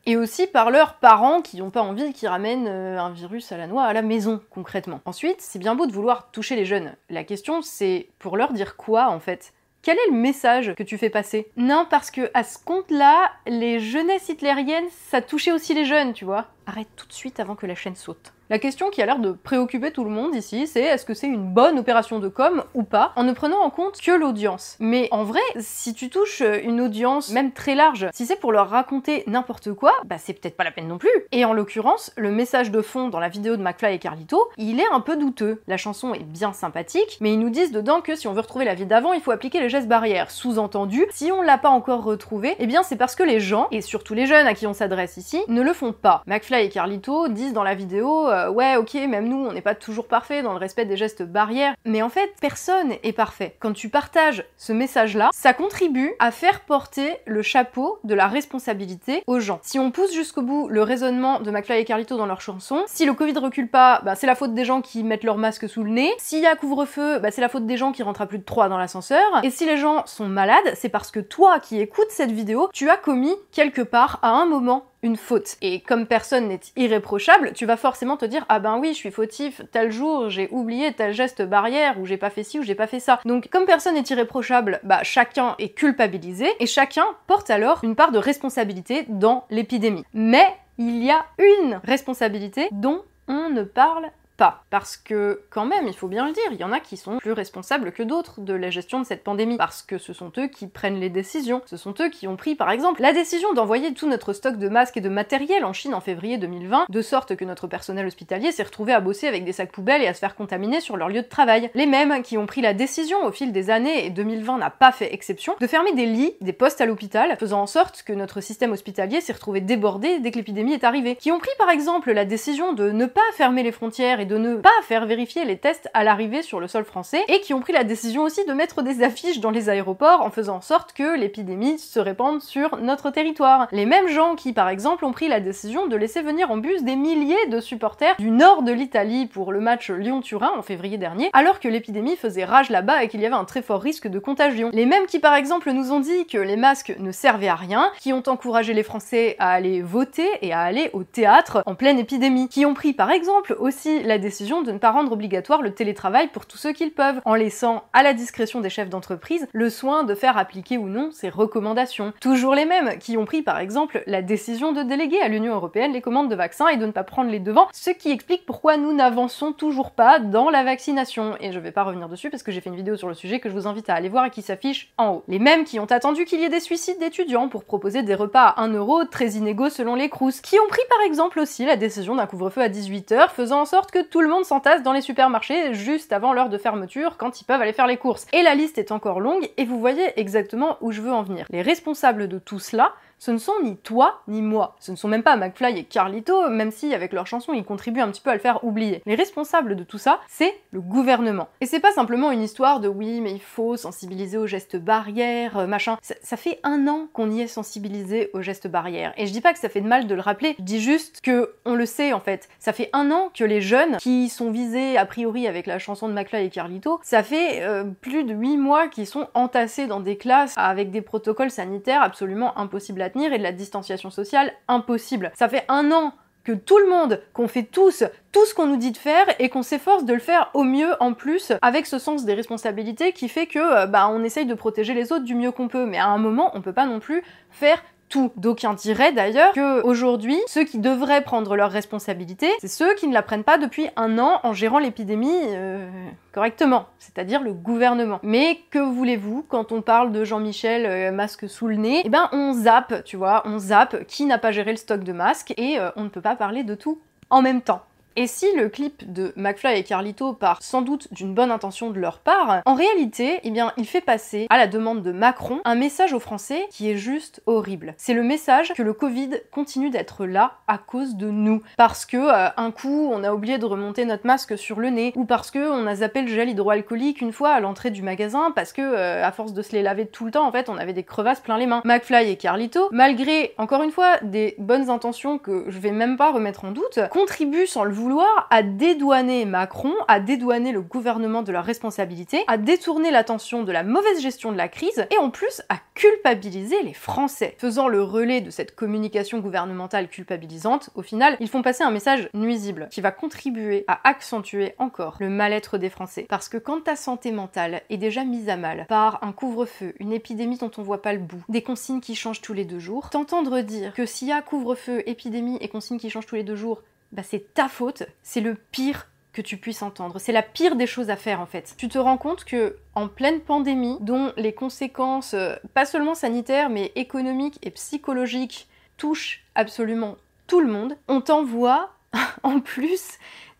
Et 0.05 0.17
aussi 0.17 0.47
par 0.47 0.71
leurs 0.71 0.95
parents 0.95 1.41
qui 1.41 1.57
n'ont 1.57 1.69
pas 1.69 1.81
envie 1.81 2.13
qu'ils 2.13 2.29
ramènent 2.29 2.67
euh, 2.67 2.99
un 2.99 3.11
virus 3.11 3.51
à 3.51 3.57
la 3.57 3.67
noix 3.67 3.83
à 3.83 3.93
la 3.93 4.01
maison, 4.01 4.41
concrètement. 4.49 5.01
Ensuite, 5.05 5.39
c'est 5.39 5.59
bien 5.59 5.75
beau 5.75 5.85
de 5.85 5.91
vouloir 5.91 6.31
toucher 6.31 6.55
les 6.55 6.65
jeunes. 6.65 6.95
La 7.09 7.23
question, 7.23 7.61
c'est 7.61 8.09
pour 8.17 8.35
leur 8.35 8.53
dire 8.53 8.75
quoi 8.75 9.09
en 9.09 9.19
fait? 9.19 9.53
Quel 9.81 9.97
est 9.97 10.09
le 10.09 10.17
message 10.17 10.73
que 10.75 10.83
tu 10.83 10.97
fais 10.97 11.09
passer? 11.09 11.51
Non, 11.55 11.85
parce 11.89 12.11
que 12.11 12.31
à 12.33 12.43
ce 12.43 12.57
compte-là, 12.57 13.31
les 13.45 13.79
jeunesses 13.79 14.27
hitlériennes, 14.27 14.89
ça 15.09 15.21
touchait 15.21 15.51
aussi 15.51 15.73
les 15.73 15.85
jeunes, 15.85 16.13
tu 16.13 16.25
vois. 16.25 16.47
Arrête 16.69 16.87
tout 16.95 17.07
de 17.07 17.13
suite 17.13 17.39
avant 17.39 17.55
que 17.55 17.65
la 17.65 17.73
chaîne 17.73 17.95
saute. 17.95 18.31
La 18.51 18.57
question 18.57 18.89
qui 18.89 18.99
a 19.03 19.05
l'air 19.05 19.19
de 19.19 19.31
préoccuper 19.31 19.91
tout 19.91 20.03
le 20.03 20.09
monde 20.09 20.33
ici, 20.33 20.65
c'est 20.65 20.81
est-ce 20.81 21.05
que 21.05 21.13
c'est 21.13 21.27
une 21.27 21.53
bonne 21.53 21.77
opération 21.77 22.17
de 22.17 22.29
com 22.29 22.63
ou 22.73 22.81
pas, 22.81 23.13
en 23.15 23.23
ne 23.23 23.31
prenant 23.31 23.59
en 23.59 23.69
compte 23.69 24.01
que 24.01 24.09
l'audience. 24.09 24.75
Mais 24.79 25.07
en 25.11 25.23
vrai, 25.23 25.41
si 25.59 25.93
tu 25.93 26.09
touches 26.09 26.41
une 26.63 26.81
audience, 26.81 27.29
même 27.29 27.51
très 27.51 27.75
large, 27.75 28.07
si 28.11 28.25
c'est 28.25 28.39
pour 28.39 28.51
leur 28.51 28.69
raconter 28.69 29.23
n'importe 29.27 29.73
quoi, 29.73 29.93
bah 30.05 30.15
c'est 30.17 30.33
peut-être 30.33 30.57
pas 30.57 30.63
la 30.63 30.71
peine 30.71 30.87
non 30.87 30.97
plus. 30.97 31.11
Et 31.31 31.45
en 31.45 31.53
l'occurrence, 31.53 32.11
le 32.17 32.31
message 32.31 32.71
de 32.71 32.81
fond 32.81 33.09
dans 33.09 33.19
la 33.19 33.29
vidéo 33.29 33.55
de 33.55 33.61
McFly 33.61 33.93
et 33.93 33.99
Carlito, 33.99 34.49
il 34.57 34.79
est 34.79 34.91
un 34.91 34.99
peu 34.99 35.15
douteux. 35.15 35.61
La 35.67 35.77
chanson 35.77 36.15
est 36.15 36.23
bien 36.23 36.51
sympathique, 36.51 37.19
mais 37.21 37.33
ils 37.33 37.39
nous 37.39 37.51
disent 37.51 37.71
dedans 37.71 38.01
que 38.01 38.15
si 38.15 38.27
on 38.27 38.33
veut 38.33 38.41
retrouver 38.41 38.65
la 38.65 38.73
vie 38.73 38.87
d'avant, 38.87 39.13
il 39.13 39.21
faut 39.21 39.29
appliquer 39.29 39.59
les 39.59 39.69
gestes 39.69 39.87
barrières. 39.87 40.31
Sous-entendu, 40.31 41.05
si 41.11 41.31
on 41.31 41.43
l'a 41.43 41.59
pas 41.59 41.69
encore 41.69 42.03
retrouvé, 42.03 42.55
eh 42.57 42.65
bien 42.65 42.81
c'est 42.81 42.95
parce 42.95 43.15
que 43.15 43.21
les 43.21 43.39
gens, 43.39 43.67
et 43.69 43.81
surtout 43.81 44.15
les 44.15 44.25
jeunes 44.25 44.47
à 44.47 44.55
qui 44.55 44.65
on 44.65 44.73
s'adresse 44.73 45.17
ici, 45.17 45.39
ne 45.49 45.61
le 45.61 45.73
font 45.73 45.93
pas. 45.93 46.23
Et 46.61 46.69
Carlito 46.69 47.27
disent 47.27 47.53
dans 47.53 47.63
la 47.63 47.75
vidéo 47.75 48.27
euh, 48.27 48.49
ouais, 48.49 48.75
ok, 48.75 48.93
même 48.93 49.27
nous, 49.27 49.37
on 49.37 49.53
n'est 49.53 49.61
pas 49.61 49.75
toujours 49.75 50.07
parfait 50.07 50.41
dans 50.41 50.53
le 50.53 50.59
respect 50.59 50.85
des 50.85 50.97
gestes 50.97 51.23
barrières, 51.23 51.75
mais 51.85 52.01
en 52.01 52.09
fait, 52.09 52.33
personne 52.41 52.93
est 53.03 53.13
parfait. 53.13 53.55
Quand 53.59 53.73
tu 53.73 53.89
partages 53.89 54.43
ce 54.57 54.73
message-là, 54.73 55.29
ça 55.33 55.53
contribue 55.53 56.11
à 56.19 56.31
faire 56.31 56.61
porter 56.61 57.17
le 57.25 57.41
chapeau 57.41 57.99
de 58.03 58.13
la 58.13 58.27
responsabilité 58.27 59.23
aux 59.27 59.39
gens. 59.39 59.59
Si 59.61 59.79
on 59.79 59.91
pousse 59.91 60.13
jusqu'au 60.13 60.41
bout 60.41 60.67
le 60.67 60.81
raisonnement 60.83 61.39
de 61.39 61.51
McFly 61.51 61.79
et 61.79 61.85
Carlito 61.85 62.17
dans 62.17 62.25
leur 62.25 62.41
chanson, 62.41 62.83
si 62.87 63.05
le 63.05 63.13
Covid 63.13 63.37
recule 63.37 63.69
pas, 63.69 64.01
bah, 64.03 64.15
c'est 64.15 64.27
la 64.27 64.35
faute 64.35 64.53
des 64.53 64.65
gens 64.65 64.81
qui 64.81 65.03
mettent 65.03 65.23
leur 65.23 65.37
masque 65.37 65.69
sous 65.69 65.83
le 65.83 65.91
nez. 65.91 66.11
S'il 66.17 66.41
y 66.41 66.45
a 66.45 66.55
couvre-feu, 66.55 67.19
bah, 67.19 67.31
c'est 67.31 67.41
la 67.41 67.49
faute 67.49 67.65
des 67.65 67.77
gens 67.77 67.91
qui 67.91 68.03
rentrent 68.03 68.21
à 68.21 68.27
plus 68.27 68.39
de 68.39 68.43
3 68.43 68.69
dans 68.69 68.77
l'ascenseur. 68.77 69.21
Et 69.43 69.49
si 69.49 69.65
les 69.65 69.77
gens 69.77 70.03
sont 70.05 70.27
malades, 70.27 70.73
c'est 70.75 70.89
parce 70.89 71.11
que 71.11 71.19
toi 71.19 71.59
qui 71.59 71.79
écoutes 71.79 72.09
cette 72.09 72.31
vidéo, 72.31 72.69
tu 72.73 72.89
as 72.89 72.97
commis 72.97 73.35
quelque 73.51 73.81
part 73.81 74.19
à 74.21 74.29
un 74.29 74.45
moment 74.45 74.85
une 75.01 75.15
faute. 75.15 75.55
Et 75.61 75.79
comme 75.79 76.05
personne 76.05 76.47
n'est 76.47 76.59
irréprochable, 76.75 77.53
tu 77.53 77.65
vas 77.65 77.77
forcément 77.77 78.17
te 78.17 78.25
dire 78.25 78.45
ah 78.49 78.59
ben 78.59 78.77
oui, 78.77 78.89
je 78.89 78.97
suis 78.97 79.11
fautif, 79.11 79.61
tel 79.71 79.91
jour 79.91 80.29
j'ai 80.29 80.49
oublié 80.51 80.93
tel 80.93 81.13
geste 81.13 81.41
barrière 81.41 81.99
ou 81.99 82.05
j'ai 82.05 82.17
pas 82.17 82.29
fait 82.29 82.43
ci 82.43 82.59
ou 82.59 82.63
j'ai 82.63 82.75
pas 82.75 82.87
fait 82.87 82.99
ça. 82.99 83.19
Donc 83.25 83.49
comme 83.49 83.65
personne 83.65 83.95
n'est 83.95 84.01
irréprochable, 84.01 84.79
bah 84.83 85.03
chacun 85.03 85.55
est 85.59 85.69
culpabilisé 85.69 86.47
et 86.59 86.67
chacun 86.67 87.05
porte 87.27 87.49
alors 87.49 87.83
une 87.83 87.95
part 87.95 88.11
de 88.11 88.19
responsabilité 88.19 89.05
dans 89.07 89.45
l'épidémie. 89.49 90.03
Mais 90.13 90.47
il 90.77 91.03
y 91.03 91.11
a 91.11 91.25
une 91.37 91.79
responsabilité 91.83 92.69
dont 92.71 93.03
on 93.27 93.49
ne 93.49 93.63
parle 93.63 94.09
pas. 94.39 94.63
Parce 94.69 94.97
que, 94.97 95.41
quand 95.49 95.65
même, 95.65 95.87
il 95.87 95.93
faut 95.93 96.07
bien 96.07 96.25
le 96.25 96.33
dire, 96.33 96.43
il 96.51 96.57
y 96.57 96.63
en 96.63 96.71
a 96.71 96.79
qui 96.79 96.97
sont 96.97 97.17
plus 97.17 97.33
responsables 97.33 97.91
que 97.91 98.01
d'autres 98.01 98.39
de 98.39 98.53
la 98.53 98.69
gestion 98.69 98.99
de 98.99 99.05
cette 99.05 99.23
pandémie. 99.23 99.57
Parce 99.57 99.83
que 99.83 99.97
ce 99.97 100.13
sont 100.13 100.31
eux 100.37 100.47
qui 100.47 100.67
prennent 100.67 100.99
les 100.99 101.09
décisions. 101.09 101.61
Ce 101.65 101.77
sont 101.77 101.93
eux 101.99 102.09
qui 102.09 102.27
ont 102.27 102.37
pris, 102.37 102.55
par 102.55 102.71
exemple, 102.71 103.01
la 103.01 103.11
décision 103.11 103.53
d'envoyer 103.53 103.93
tout 103.93 104.07
notre 104.07 104.31
stock 104.33 104.57
de 104.57 104.69
masques 104.69 104.97
et 104.97 105.01
de 105.01 105.09
matériel 105.09 105.65
en 105.65 105.73
Chine 105.73 105.93
en 105.93 105.99
février 105.99 106.37
2020, 106.37 106.85
de 106.87 107.01
sorte 107.01 107.35
que 107.35 107.43
notre 107.43 107.67
personnel 107.67 108.07
hospitalier 108.07 108.51
s'est 108.51 108.63
retrouvé 108.63 108.93
à 108.93 109.01
bosser 109.01 109.27
avec 109.27 109.43
des 109.43 109.51
sacs 109.51 109.71
poubelles 109.71 110.01
et 110.01 110.07
à 110.07 110.13
se 110.13 110.19
faire 110.19 110.35
contaminer 110.35 110.79
sur 110.79 110.95
leur 110.95 111.09
lieu 111.09 111.21
de 111.21 111.27
travail. 111.27 111.69
Les 111.75 111.85
mêmes 111.85 112.23
qui 112.23 112.37
ont 112.37 112.45
pris 112.45 112.61
la 112.61 112.73
décision 112.73 113.25
au 113.25 113.31
fil 113.31 113.51
des 113.51 113.69
années, 113.69 114.05
et 114.05 114.09
2020 114.09 114.57
n'a 114.57 114.69
pas 114.69 114.93
fait 114.93 115.13
exception, 115.13 115.55
de 115.59 115.67
fermer 115.67 115.93
des 115.93 116.05
lits, 116.05 116.35
des 116.39 116.53
postes 116.53 116.79
à 116.79 116.85
l'hôpital, 116.85 117.35
faisant 117.37 117.61
en 117.61 117.67
sorte 117.67 118.03
que 118.03 118.13
notre 118.13 118.39
système 118.39 118.71
hospitalier 118.71 119.19
s'est 119.19 119.33
retrouvé 119.33 119.59
débordé 119.59 120.19
dès 120.19 120.31
que 120.31 120.37
l'épidémie 120.37 120.73
est 120.73 120.85
arrivée. 120.85 121.17
Qui 121.17 121.33
ont 121.33 121.39
pris 121.39 121.49
par 121.57 121.69
exemple 121.69 122.13
la 122.13 122.23
décision 122.23 122.71
de 122.71 122.91
ne 122.91 123.05
pas 123.05 123.19
fermer 123.33 123.63
les 123.63 123.73
frontières 123.73 124.21
et 124.21 124.28
de 124.29 124.37
ne 124.37 124.55
pas 124.55 124.69
faire 124.83 125.07
vérifier 125.07 125.43
les 125.43 125.57
tests 125.57 125.89
à 125.95 126.03
l'arrivée 126.03 126.43
sur 126.43 126.59
le 126.59 126.67
sol 126.67 126.85
français 126.85 127.23
et 127.27 127.41
qui 127.41 127.55
ont 127.55 127.61
pris 127.61 127.73
la 127.73 127.83
décision 127.83 128.21
aussi 128.23 128.45
de 128.45 128.53
mettre 128.53 128.83
des 128.83 129.01
affiches 129.01 129.39
dans 129.39 129.49
les 129.49 129.69
aéroports 129.69 130.21
en 130.21 130.29
faisant 130.29 130.57
en 130.57 130.61
sorte 130.61 130.93
que 130.93 131.17
l'épidémie 131.17 131.79
se 131.79 131.99
répande 131.99 132.41
sur 132.41 132.77
notre 132.77 133.09
territoire. 133.09 133.67
Les 133.71 133.87
mêmes 133.87 134.07
gens 134.07 134.35
qui, 134.35 134.53
par 134.53 134.69
exemple, 134.69 135.03
ont 135.03 135.11
pris 135.11 135.27
la 135.27 135.39
décision 135.39 135.87
de 135.87 135.95
laisser 135.95 136.21
venir 136.21 136.51
en 136.51 136.57
bus 136.57 136.83
des 136.83 136.95
milliers 136.95 137.47
de 137.47 137.59
supporters 137.59 138.15
du 138.19 138.29
nord 138.29 138.61
de 138.61 138.71
l'Italie 138.71 139.25
pour 139.25 139.51
le 139.51 139.59
match 139.59 139.89
Lyon-Turin 139.89 140.51
en 140.55 140.61
février 140.61 140.99
dernier, 140.99 141.31
alors 141.33 141.59
que 141.59 141.67
l'épidémie 141.67 142.15
faisait 142.15 142.45
rage 142.45 142.69
là-bas 142.69 143.03
et 143.03 143.07
qu'il 143.07 143.21
y 143.21 143.25
avait 143.25 143.33
un 143.33 143.45
très 143.45 143.63
fort 143.63 143.81
risque 143.81 144.07
de 144.07 144.19
contagion. 144.19 144.69
Les 144.71 144.85
mêmes 144.85 145.07
qui, 145.07 145.17
par 145.17 145.33
exemple, 145.33 145.71
nous 145.71 145.91
ont 145.91 146.01
dit 146.01 146.27
que 146.27 146.37
les 146.37 146.55
masques 146.55 146.93
ne 146.99 147.11
servaient 147.11 147.47
à 147.47 147.55
rien, 147.55 147.91
qui 147.99 148.13
ont 148.13 148.23
encouragé 148.27 148.73
les 148.73 148.83
Français 148.83 149.35
à 149.39 149.49
aller 149.49 149.81
voter 149.81 150.29
et 150.43 150.53
à 150.53 150.61
aller 150.61 150.91
au 150.93 151.03
théâtre 151.03 151.63
en 151.65 151.73
pleine 151.73 151.97
épidémie, 151.97 152.47
qui 152.47 152.67
ont 152.67 152.75
pris, 152.75 152.93
par 152.93 153.09
exemple, 153.09 153.55
aussi 153.59 154.03
la 154.03 154.18
décision 154.19 154.61
de 154.61 154.71
ne 154.71 154.77
pas 154.77 154.91
rendre 154.91 155.11
obligatoire 155.11 155.61
le 155.61 155.73
télétravail 155.73 156.27
pour 156.27 156.45
tous 156.45 156.57
ceux 156.57 156.73
qu'ils 156.73 156.91
peuvent, 156.91 157.21
en 157.25 157.35
laissant 157.35 157.83
à 157.93 158.03
la 158.03 158.13
discrétion 158.13 158.61
des 158.61 158.69
chefs 158.69 158.89
d'entreprise 158.89 159.47
le 159.53 159.69
soin 159.69 160.03
de 160.03 160.15
faire 160.15 160.37
appliquer 160.37 160.77
ou 160.77 160.87
non 160.87 161.09
ces 161.11 161.29
recommandations. 161.29 162.13
Toujours 162.21 162.55
les 162.55 162.65
mêmes 162.65 162.97
qui 162.99 163.17
ont 163.17 163.25
pris, 163.25 163.41
par 163.41 163.59
exemple, 163.59 164.03
la 164.05 164.21
décision 164.21 164.71
de 164.71 164.83
déléguer 164.83 165.21
à 165.21 165.27
l'Union 165.27 165.53
européenne 165.53 165.93
les 165.93 166.01
commandes 166.01 166.29
de 166.29 166.35
vaccins 166.35 166.67
et 166.67 166.77
de 166.77 166.85
ne 166.85 166.91
pas 166.91 167.03
prendre 167.03 167.29
les 167.29 167.39
devants, 167.39 167.67
ce 167.73 167.89
qui 167.89 168.11
explique 168.11 168.45
pourquoi 168.45 168.77
nous 168.77 168.93
n'avançons 168.93 169.51
toujours 169.51 169.91
pas 169.91 170.19
dans 170.19 170.49
la 170.49 170.63
vaccination. 170.63 171.35
Et 171.39 171.51
je 171.51 171.59
vais 171.59 171.71
pas 171.71 171.83
revenir 171.83 172.09
dessus 172.09 172.29
parce 172.29 172.43
que 172.43 172.51
j'ai 172.51 172.61
fait 172.61 172.69
une 172.69 172.75
vidéo 172.75 172.95
sur 172.95 173.07
le 173.07 173.13
sujet 173.13 173.39
que 173.39 173.49
je 173.49 173.53
vous 173.53 173.67
invite 173.67 173.89
à 173.89 173.95
aller 173.95 174.09
voir 174.09 174.25
et 174.25 174.29
qui 174.29 174.41
s'affiche 174.41 174.91
en 174.97 175.09
haut. 175.09 175.23
Les 175.27 175.39
mêmes 175.39 175.63
qui 175.63 175.79
ont 175.79 175.85
attendu 175.85 176.25
qu'il 176.25 176.39
y 176.39 176.43
ait 176.43 176.49
des 176.49 176.59
suicides 176.59 176.99
d'étudiants 176.99 177.47
pour 177.47 177.63
proposer 177.63 178.03
des 178.03 178.15
repas 178.15 178.47
à 178.47 178.61
1 178.63 178.73
euro 178.73 179.05
très 179.05 179.31
inégaux 179.31 179.69
selon 179.69 179.95
les 179.95 180.09
crous, 180.09 180.41
qui 180.41 180.59
ont 180.59 180.67
pris 180.67 180.81
par 180.89 181.05
exemple 181.05 181.39
aussi 181.39 181.65
la 181.65 181.75
décision 181.75 182.15
d'un 182.15 182.25
couvre-feu 182.25 182.61
à 182.61 182.69
18h, 182.69 183.29
faisant 183.29 183.61
en 183.61 183.65
sorte 183.65 183.91
que 183.91 183.99
tout 184.09 184.21
le 184.21 184.27
monde 184.27 184.45
s'entasse 184.45 184.83
dans 184.83 184.93
les 184.93 185.01
supermarchés 185.01 185.73
juste 185.73 186.11
avant 186.13 186.33
l'heure 186.33 186.49
de 186.49 186.57
fermeture 186.57 187.17
quand 187.17 187.41
ils 187.41 187.45
peuvent 187.45 187.61
aller 187.61 187.73
faire 187.73 187.87
les 187.87 187.97
courses. 187.97 188.25
Et 188.33 188.41
la 188.41 188.55
liste 188.55 188.77
est 188.77 188.91
encore 188.91 189.19
longue 189.19 189.49
et 189.57 189.65
vous 189.65 189.79
voyez 189.79 190.19
exactement 190.19 190.77
où 190.81 190.91
je 190.91 191.01
veux 191.01 191.11
en 191.11 191.23
venir. 191.23 191.45
Les 191.49 191.61
responsables 191.61 192.27
de 192.27 192.39
tout 192.39 192.59
cela, 192.59 192.93
ce 193.19 193.31
ne 193.31 193.37
sont 193.37 193.53
ni 193.63 193.75
toi 193.75 194.21
ni 194.27 194.41
moi. 194.41 194.75
Ce 194.79 194.91
ne 194.91 194.95
sont 194.95 195.09
même 195.09 195.23
pas 195.23 195.35
McFly 195.35 195.77
et 195.77 195.83
Carlito, 195.83 196.49
même 196.49 196.71
si 196.71 196.93
avec 196.93 197.13
leur 197.13 197.27
chanson 197.27 197.53
ils 197.53 197.65
contribuent 197.65 197.99
un 197.99 198.09
petit 198.09 198.21
peu 198.21 198.29
à 198.29 198.33
le 198.33 198.39
faire 198.39 198.63
oublier. 198.63 199.01
Les 199.05 199.15
responsables 199.15 199.75
de 199.75 199.83
tout 199.83 199.97
ça, 199.97 200.21
c'est 200.27 200.55
le 200.71 200.79
gouvernement. 200.79 201.49
Et 201.59 201.65
c'est 201.65 201.81
pas 201.81 201.91
simplement 201.91 202.31
une 202.31 202.41
histoire 202.41 202.79
de 202.79 202.87
oui, 202.87 203.19
mais 203.21 203.33
il 203.33 203.41
faut 203.41 203.75
sensibiliser 203.75 204.37
aux 204.37 204.47
gestes 204.47 204.77
barrières, 204.77 205.57
euh, 205.57 205.67
machin. 205.67 205.97
Ça, 206.01 206.37
fait 206.37 206.59
un 206.63 206.87
an 206.87 207.07
qu'on 207.11 207.29
y 207.29 207.41
est 207.41 207.47
sensibilisé 207.47 208.29
aux 208.33 208.41
gestes 208.41 208.67
barrières. 208.67 209.13
Et 209.17 209.27
je 209.27 209.33
dis 209.33 209.41
pas 209.41 209.51
que 209.51 209.59
ça 209.59 209.67
fait 209.67 209.81
de 209.81 209.87
mal 209.87 210.07
de 210.07 210.15
le 210.15 210.21
rappeler, 210.21 210.55
je 210.57 210.63
dis 210.63 210.81
juste 210.81 211.19
que 211.21 211.53
on 211.65 211.75
le 211.75 211.85
sait 211.85 212.13
en 212.13 212.21
fait. 212.21 212.47
Ça 212.59 212.71
fait 212.71 212.89
un 212.93 213.11
an 213.11 213.29
que 213.33 213.43
les 213.43 213.59
jeunes 213.59 213.97
qui 213.97 214.29
sont 214.29 214.51
visés 214.51 214.97
a 214.97 215.05
priori 215.05 215.47
avec 215.47 215.67
la 215.67 215.79
chanson 215.79 216.07
de 216.07 216.13
McFly 216.13 216.45
et 216.45 216.49
Carlito, 216.49 216.99
ça 217.03 217.23
fait 217.23 217.61
euh, 217.63 217.83
plus 217.83 218.23
de 218.23 218.33
8 218.33 218.57
mois 218.57 218.87
qu'ils 218.87 219.07
sont 219.07 219.27
entassés 219.33 219.87
dans 219.87 219.99
des 219.99 220.15
classes 220.15 220.53
avec 220.55 220.91
des 220.91 221.01
protocoles 221.01 221.51
sanitaires 221.51 222.01
absolument 222.01 222.57
impossibles 222.57 223.01
à 223.01 223.08
et 223.15 223.37
de 223.37 223.43
la 223.43 223.51
distanciation 223.51 224.09
sociale 224.09 224.51
impossible. 224.67 225.31
Ça 225.35 225.49
fait 225.49 225.65
un 225.67 225.91
an 225.91 226.13
que 226.43 226.51
tout 226.53 226.77
le 226.77 226.89
monde, 226.89 227.21
qu'on 227.33 227.47
fait 227.47 227.63
tous 227.63 228.03
tout 228.31 228.45
ce 228.45 228.53
qu'on 228.53 228.65
nous 228.65 228.77
dit 228.77 228.91
de 228.91 228.97
faire 228.97 229.25
et 229.39 229.49
qu'on 229.49 229.61
s'efforce 229.61 230.05
de 230.05 230.13
le 230.13 230.19
faire 230.19 230.49
au 230.53 230.63
mieux 230.63 230.91
en 230.99 231.13
plus 231.13 231.51
avec 231.61 231.85
ce 231.85 231.99
sens 231.99 232.25
des 232.25 232.33
responsabilités 232.33 233.11
qui 233.11 233.27
fait 233.27 233.45
que 233.45 233.59
euh, 233.59 233.85
bah 233.87 234.09
on 234.09 234.23
essaye 234.23 234.45
de 234.45 234.53
protéger 234.53 234.93
les 234.93 235.11
autres 235.11 235.25
du 235.25 235.35
mieux 235.35 235.51
qu'on 235.51 235.67
peut 235.67 235.85
mais 235.85 235.97
à 235.97 236.07
un 236.07 236.17
moment 236.17 236.51
on 236.53 236.61
peut 236.61 236.73
pas 236.73 236.85
non 236.85 236.99
plus 236.99 237.23
faire 237.51 237.83
tout. 238.09 238.31
D'aucuns 238.35 238.73
diraient 238.73 239.13
d'ailleurs 239.13 239.53
que 239.53 239.81
aujourd'hui, 239.83 240.37
ceux 240.47 240.63
qui 240.63 240.79
devraient 240.79 241.23
prendre 241.23 241.55
leurs 241.55 241.71
responsabilités, 241.71 242.51
c'est 242.59 242.67
ceux 242.67 242.93
qui 242.95 243.07
ne 243.07 243.13
la 243.13 243.21
prennent 243.21 243.43
pas 243.43 243.57
depuis 243.57 243.87
un 243.95 244.19
an 244.19 244.39
en 244.43 244.53
gérant 244.53 244.79
l'épidémie 244.79 245.29
euh, 245.49 245.87
correctement, 246.33 246.87
c'est-à-dire 246.97 247.41
le 247.41 247.53
gouvernement. 247.53 248.19
Mais 248.23 248.59
que 248.71 248.79
voulez-vous 248.79 249.45
quand 249.47 249.71
on 249.71 249.81
parle 249.81 250.11
de 250.11 250.23
Jean-Michel 250.23 250.85
euh, 250.85 251.11
masque 251.11 251.47
sous 251.47 251.67
le 251.67 251.75
nez? 251.75 252.01
Eh 252.05 252.09
ben 252.09 252.29
on 252.31 252.53
zappe, 252.53 253.03
tu 253.05 253.17
vois, 253.17 253.43
on 253.45 253.59
zappe 253.59 254.05
qui 254.07 254.25
n'a 254.25 254.37
pas 254.37 254.51
géré 254.51 254.71
le 254.71 254.77
stock 254.77 255.03
de 255.03 255.13
masques 255.13 255.53
et 255.57 255.79
euh, 255.79 255.89
on 255.95 256.03
ne 256.03 256.09
peut 256.09 256.21
pas 256.21 256.35
parler 256.35 256.63
de 256.63 256.75
tout 256.75 256.99
en 257.29 257.41
même 257.41 257.61
temps. 257.61 257.81
Et 258.19 258.27
si 258.27 258.53
le 258.53 258.67
clip 258.67 259.13
de 259.13 259.31
McFly 259.37 259.79
et 259.79 259.83
Carlito 259.83 260.33
part 260.33 260.61
sans 260.61 260.81
doute 260.81 261.07
d'une 261.13 261.33
bonne 261.33 261.51
intention 261.51 261.89
de 261.89 261.97
leur 262.01 262.19
part, 262.19 262.61
en 262.65 262.73
réalité, 262.73 263.39
eh 263.45 263.49
bien, 263.49 263.71
il 263.77 263.85
fait 263.85 264.01
passer, 264.01 264.45
à 264.49 264.57
la 264.57 264.67
demande 264.67 265.03
de 265.03 265.13
Macron, 265.13 265.61
un 265.63 265.75
message 265.75 266.11
aux 266.11 266.19
Français 266.19 266.67
qui 266.69 266.91
est 266.91 266.97
juste 266.97 267.41
horrible. 267.45 267.93
C'est 267.95 268.13
le 268.13 268.21
message 268.21 268.73
que 268.73 268.83
le 268.83 268.91
Covid 268.91 269.29
continue 269.53 269.89
d'être 269.89 270.25
là 270.25 270.57
à 270.67 270.77
cause 270.77 271.15
de 271.15 271.29
nous. 271.29 271.61
Parce 271.77 272.05
que, 272.05 272.17
euh, 272.17 272.49
un 272.57 272.71
coup, 272.71 273.09
on 273.09 273.23
a 273.23 273.33
oublié 273.33 273.57
de 273.57 273.63
remonter 273.63 274.03
notre 274.03 274.27
masque 274.27 274.57
sur 274.57 274.81
le 274.81 274.89
nez, 274.89 275.13
ou 275.15 275.23
parce 275.23 275.49
que 275.49 275.71
on 275.71 275.87
a 275.87 275.95
zappé 275.95 276.21
le 276.21 276.27
gel 276.27 276.49
hydroalcoolique 276.49 277.21
une 277.21 277.31
fois 277.31 277.51
à 277.51 277.61
l'entrée 277.61 277.89
du 277.89 278.01
magasin, 278.01 278.51
parce 278.53 278.73
que, 278.73 278.81
euh, 278.81 279.25
à 279.25 279.31
force 279.31 279.53
de 279.53 279.61
se 279.61 279.71
les 279.71 279.81
laver 279.81 280.05
tout 280.05 280.25
le 280.25 280.31
temps, 280.31 280.45
en 280.45 280.51
fait, 280.51 280.67
on 280.67 280.75
avait 280.75 280.91
des 280.91 281.03
crevasses 281.03 281.39
plein 281.39 281.57
les 281.57 281.67
mains. 281.67 281.81
McFly 281.85 282.29
et 282.29 282.35
Carlito, 282.35 282.89
malgré, 282.91 283.53
encore 283.57 283.81
une 283.81 283.91
fois, 283.91 284.17
des 284.23 284.55
bonnes 284.57 284.89
intentions 284.89 285.37
que 285.37 285.63
je 285.69 285.79
vais 285.79 285.91
même 285.91 286.17
pas 286.17 286.33
remettre 286.33 286.65
en 286.65 286.71
doute, 286.71 286.99
contribuent 287.11 287.65
sans 287.65 287.85
le 287.85 287.93
vouloir 287.93 288.08
à 288.49 288.63
dédouaner 288.63 289.45
Macron, 289.45 289.93
à 290.07 290.19
dédouaner 290.19 290.71
le 290.71 290.81
gouvernement 290.81 291.43
de 291.43 291.51
leur 291.51 291.63
responsabilité, 291.63 292.43
à 292.47 292.57
détourner 292.57 293.11
l'attention 293.11 293.63
de 293.63 293.71
la 293.71 293.83
mauvaise 293.83 294.21
gestion 294.21 294.51
de 294.51 294.57
la 294.57 294.67
crise 294.67 295.05
et 295.11 295.17
en 295.17 295.29
plus 295.29 295.61
à 295.69 295.75
culpabiliser 295.93 296.81
les 296.83 296.93
Français. 296.93 297.55
Faisant 297.57 297.87
le 297.87 298.01
relais 298.01 298.41
de 298.41 298.49
cette 298.49 298.75
communication 298.75 299.39
gouvernementale 299.39 300.07
culpabilisante, 300.07 300.89
au 300.95 301.01
final, 301.01 301.37
ils 301.39 301.49
font 301.49 301.61
passer 301.61 301.83
un 301.83 301.91
message 301.91 302.29
nuisible 302.33 302.87
qui 302.91 303.01
va 303.01 303.11
contribuer 303.11 303.85
à 303.87 303.99
accentuer 304.07 304.73
encore 304.79 305.17
le 305.19 305.29
mal-être 305.29 305.77
des 305.77 305.89
Français. 305.89 306.25
Parce 306.29 306.49
que 306.49 306.57
quand 306.57 306.85
ta 306.85 306.95
santé 306.95 307.31
mentale 307.31 307.81
est 307.89 307.97
déjà 307.97 308.23
mise 308.23 308.49
à 308.49 308.57
mal 308.57 308.85
par 308.87 309.23
un 309.23 309.31
couvre-feu, 309.31 309.93
une 309.99 310.13
épidémie 310.13 310.57
dont 310.57 310.71
on 310.77 310.83
voit 310.83 311.01
pas 311.01 311.13
le 311.13 311.19
bout, 311.19 311.43
des 311.49 311.61
consignes 311.61 312.01
qui 312.01 312.15
changent 312.15 312.41
tous 312.41 312.53
les 312.53 312.65
deux 312.65 312.79
jours, 312.79 313.09
t'entendre 313.09 313.61
dire 313.61 313.93
que 313.93 314.05
s'il 314.05 314.29
y 314.29 314.31
a 314.31 314.41
couvre-feu, 314.41 315.03
épidémie 315.05 315.57
et 315.61 315.67
consignes 315.67 315.99
qui 315.99 316.09
changent 316.09 316.25
tous 316.25 316.35
les 316.35 316.43
deux 316.43 316.55
jours, 316.55 316.81
bah 317.11 317.23
c'est 317.23 317.53
ta 317.53 317.67
faute, 317.67 318.03
c'est 318.23 318.41
le 318.41 318.55
pire 318.55 319.07
que 319.33 319.41
tu 319.41 319.57
puisses 319.57 319.81
entendre. 319.81 320.19
C'est 320.19 320.31
la 320.31 320.41
pire 320.41 320.75
des 320.75 320.87
choses 320.87 321.09
à 321.09 321.15
faire 321.15 321.39
en 321.39 321.45
fait. 321.45 321.75
Tu 321.77 321.87
te 321.87 321.97
rends 321.97 322.17
compte 322.17 322.43
que 322.43 322.77
en 322.95 323.07
pleine 323.07 323.41
pandémie, 323.41 323.97
dont 324.01 324.33
les 324.37 324.53
conséquences 324.53 325.33
euh, 325.33 325.55
pas 325.73 325.85
seulement 325.85 326.15
sanitaires 326.15 326.69
mais 326.69 326.91
économiques 326.95 327.59
et 327.61 327.71
psychologiques 327.71 328.67
touchent 328.97 329.45
absolument 329.55 330.17
tout 330.47 330.61
le 330.61 330.71
monde, 330.71 330.97
on 331.07 331.21
t'envoie 331.21 331.93
en 332.43 332.59
plus 332.59 333.17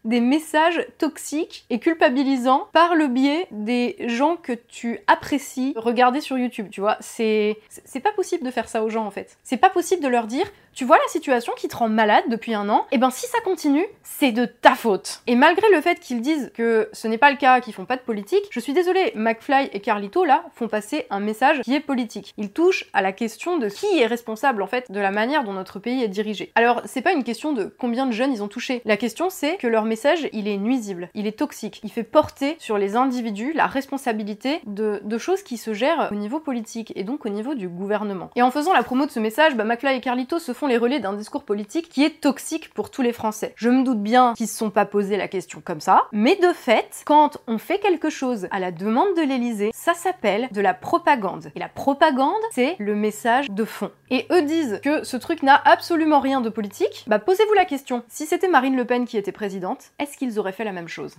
des 0.09 0.21
messages 0.21 0.85
toxiques 0.97 1.65
et 1.69 1.79
culpabilisants 1.79 2.67
par 2.73 2.95
le 2.95 3.07
biais 3.07 3.47
des 3.51 3.95
gens 4.07 4.35
que 4.35 4.53
tu 4.53 5.00
apprécies 5.07 5.73
regarder 5.75 6.19
sur 6.19 6.38
YouTube, 6.38 6.67
tu 6.71 6.81
vois. 6.81 6.98
C'est 7.00 7.55
pas 8.03 8.12
possible 8.12 8.43
de 8.43 8.51
faire 8.51 8.67
ça 8.67 8.84
aux 8.84 8.89
gens 8.89 9.05
en 9.05 9.12
fait. 9.12 9.38
C'est 9.43 9.57
pas 9.57 9.69
possible 9.69 10.01
de 10.01 10.07
leur 10.07 10.25
dire 10.25 10.48
tu 10.74 10.86
vois 10.86 10.98
la 10.98 11.12
situation 11.12 11.51
qui 11.57 11.67
te 11.67 11.75
rend 11.75 11.89
malade 11.89 12.24
depuis 12.29 12.53
un 12.53 12.69
an, 12.69 12.86
et 12.91 12.95
eh 12.95 12.98
ben 13.00 13.10
si 13.10 13.25
ça 13.25 13.39
continue, 13.41 13.86
c'est 14.03 14.31
de 14.31 14.45
ta 14.45 14.75
faute. 14.75 15.22
Et 15.27 15.36
malgré 15.36 15.67
le 15.74 15.81
fait 15.81 16.00
qu'ils 16.00 16.22
disent 16.22 16.51
que 16.53 16.88
ce 16.93 17.07
n'est 17.10 17.17
pas 17.17 17.31
le 17.31 17.38
cas, 17.38 17.60
qu'ils 17.60 17.74
font 17.74 17.84
pas 17.84 17.98
de 17.98 18.01
politique, 18.01 18.45
je 18.51 18.62
suis 18.62 18.72
désolée, 18.72 19.12
McFly 19.13 19.69
et 19.74 19.81
Carlito 19.81 20.24
là 20.24 20.45
font 20.55 20.69
passer 20.69 21.05
un 21.10 21.19
message 21.19 21.62
qui 21.62 21.75
est 21.75 21.81
politique. 21.81 22.34
Ils 22.38 22.51
touchent 22.51 22.86
à 22.93 23.01
la 23.01 23.12
question 23.12 23.57
de 23.57 23.67
qui 23.67 24.00
est 24.00 24.05
responsable 24.05 24.62
en 24.62 24.67
fait 24.67 24.89
de 24.89 25.00
la 25.01 25.12
manière 25.12 25.43
dont 25.43 25.51
notre 25.51 25.79
pays 25.79 26.01
est 26.01 26.07
dirigé. 26.07 26.53
Alors 26.55 26.81
c'est 26.86 27.01
pas 27.01 27.12
une 27.12 27.25
question 27.25 27.51
de 27.51 27.74
combien 27.77 28.05
de 28.05 28.13
jeunes 28.13 28.31
ils 28.31 28.41
ont 28.41 28.48
touché. 28.48 28.81
La 28.86 28.95
question 28.95 29.29
c'est 29.29 29.57
que 29.57 29.67
leur 29.67 29.84
message 29.84 29.99
il 30.34 30.48
est 30.48 30.58
nuisible, 30.58 31.10
il 31.13 31.27
est 31.27 31.38
toxique, 31.38 31.82
il 31.84 31.91
fait 31.91 32.03
porter 32.03 32.56
sur 32.60 32.77
les 32.77 32.96
individus 32.96 33.53
la 33.53 33.68
responsabilité 33.68 34.62
de, 34.65 35.00
choses 35.18 35.44
qui 35.44 35.58
se 35.58 35.74
gèrent 35.74 36.10
au 36.12 36.15
niveau 36.15 36.39
politique 36.39 36.94
et 36.96 37.03
donc 37.03 37.25
au 37.25 37.29
niveau 37.29 37.53
du 37.53 37.68
gouvernement. 37.68 38.29
Et 38.36 38.41
en 38.41 38.51
faisant 38.51 38.74
la 38.74 38.84
promo 38.84 39.06
de 39.06 39.12
ce 39.12 39.20
message, 39.20 39.56
bah, 39.56 39.65
McFly 39.65 39.98
et 39.98 40.01
Carlito 40.01 40.39
se 40.39 40.53
font 40.53 40.68
les 40.68 40.77
relais 40.77 41.00
d'un 41.00 41.13
discours 41.13 41.44
politique 41.44 41.89
qui 41.89 42.06
est 42.06 42.22
toxique 42.22 42.74
pour 42.74 42.89
tous 42.89 43.01
les 43.01 43.12
Français. 43.12 43.53
Je 43.58 43.70
me 43.70 43.84
doute 43.84 44.01
bien 44.01 44.34
qu'ils 44.36 44.48
se 44.48 44.58
sont 44.58 44.70
pas 44.70 44.86
posé 44.86 45.18
la 45.18 45.27
question 45.27 45.62
comme 45.63 45.82
ça, 45.82 46.08
mais 46.13 46.38
de 46.38 46.53
fait, 46.53 47.03
quand 47.06 47.38
on 47.48 47.58
fait 47.58 47.79
quelque 47.79 48.10
chose 48.10 48.48
à 48.51 48.60
la 48.60 48.72
demande 48.72 49.13
de 49.18 49.22
l'Élysée, 49.22 49.72
ça 49.74 49.94
s'appelle 49.94 50.48
de 50.51 50.62
la 50.62 50.74
propagande. 50.74 51.51
Et 51.56 51.60
la 51.60 51.70
propagande, 51.70 52.34
c'est 52.51 52.75
le 52.79 52.96
message 52.96 53.50
de 53.50 53.65
fond. 53.65 53.91
Et 54.10 54.25
eux 54.32 54.41
disent 54.41 54.79
que 54.84 55.03
ce 55.03 55.18
truc 55.18 55.44
n'a 55.44 55.62
absolument 55.65 56.20
rien 56.20 56.41
de 56.41 56.50
politique. 56.50 57.06
Bah 57.08 57.20
posez-vous 57.20 57.53
la 57.53 57.65
question, 57.65 58.03
si 58.08 58.25
c'était 58.25 58.48
Marine 58.48 58.75
Le 58.75 58.86
Pen 58.86 59.06
qui 59.06 59.18
était 59.18 59.32
présidente, 59.32 59.78
est-ce 60.00 60.17
qu'ils 60.17 60.39
auraient 60.39 60.51
fait 60.51 60.63
la 60.63 60.71
même 60.74 60.88
chose? 60.88 61.15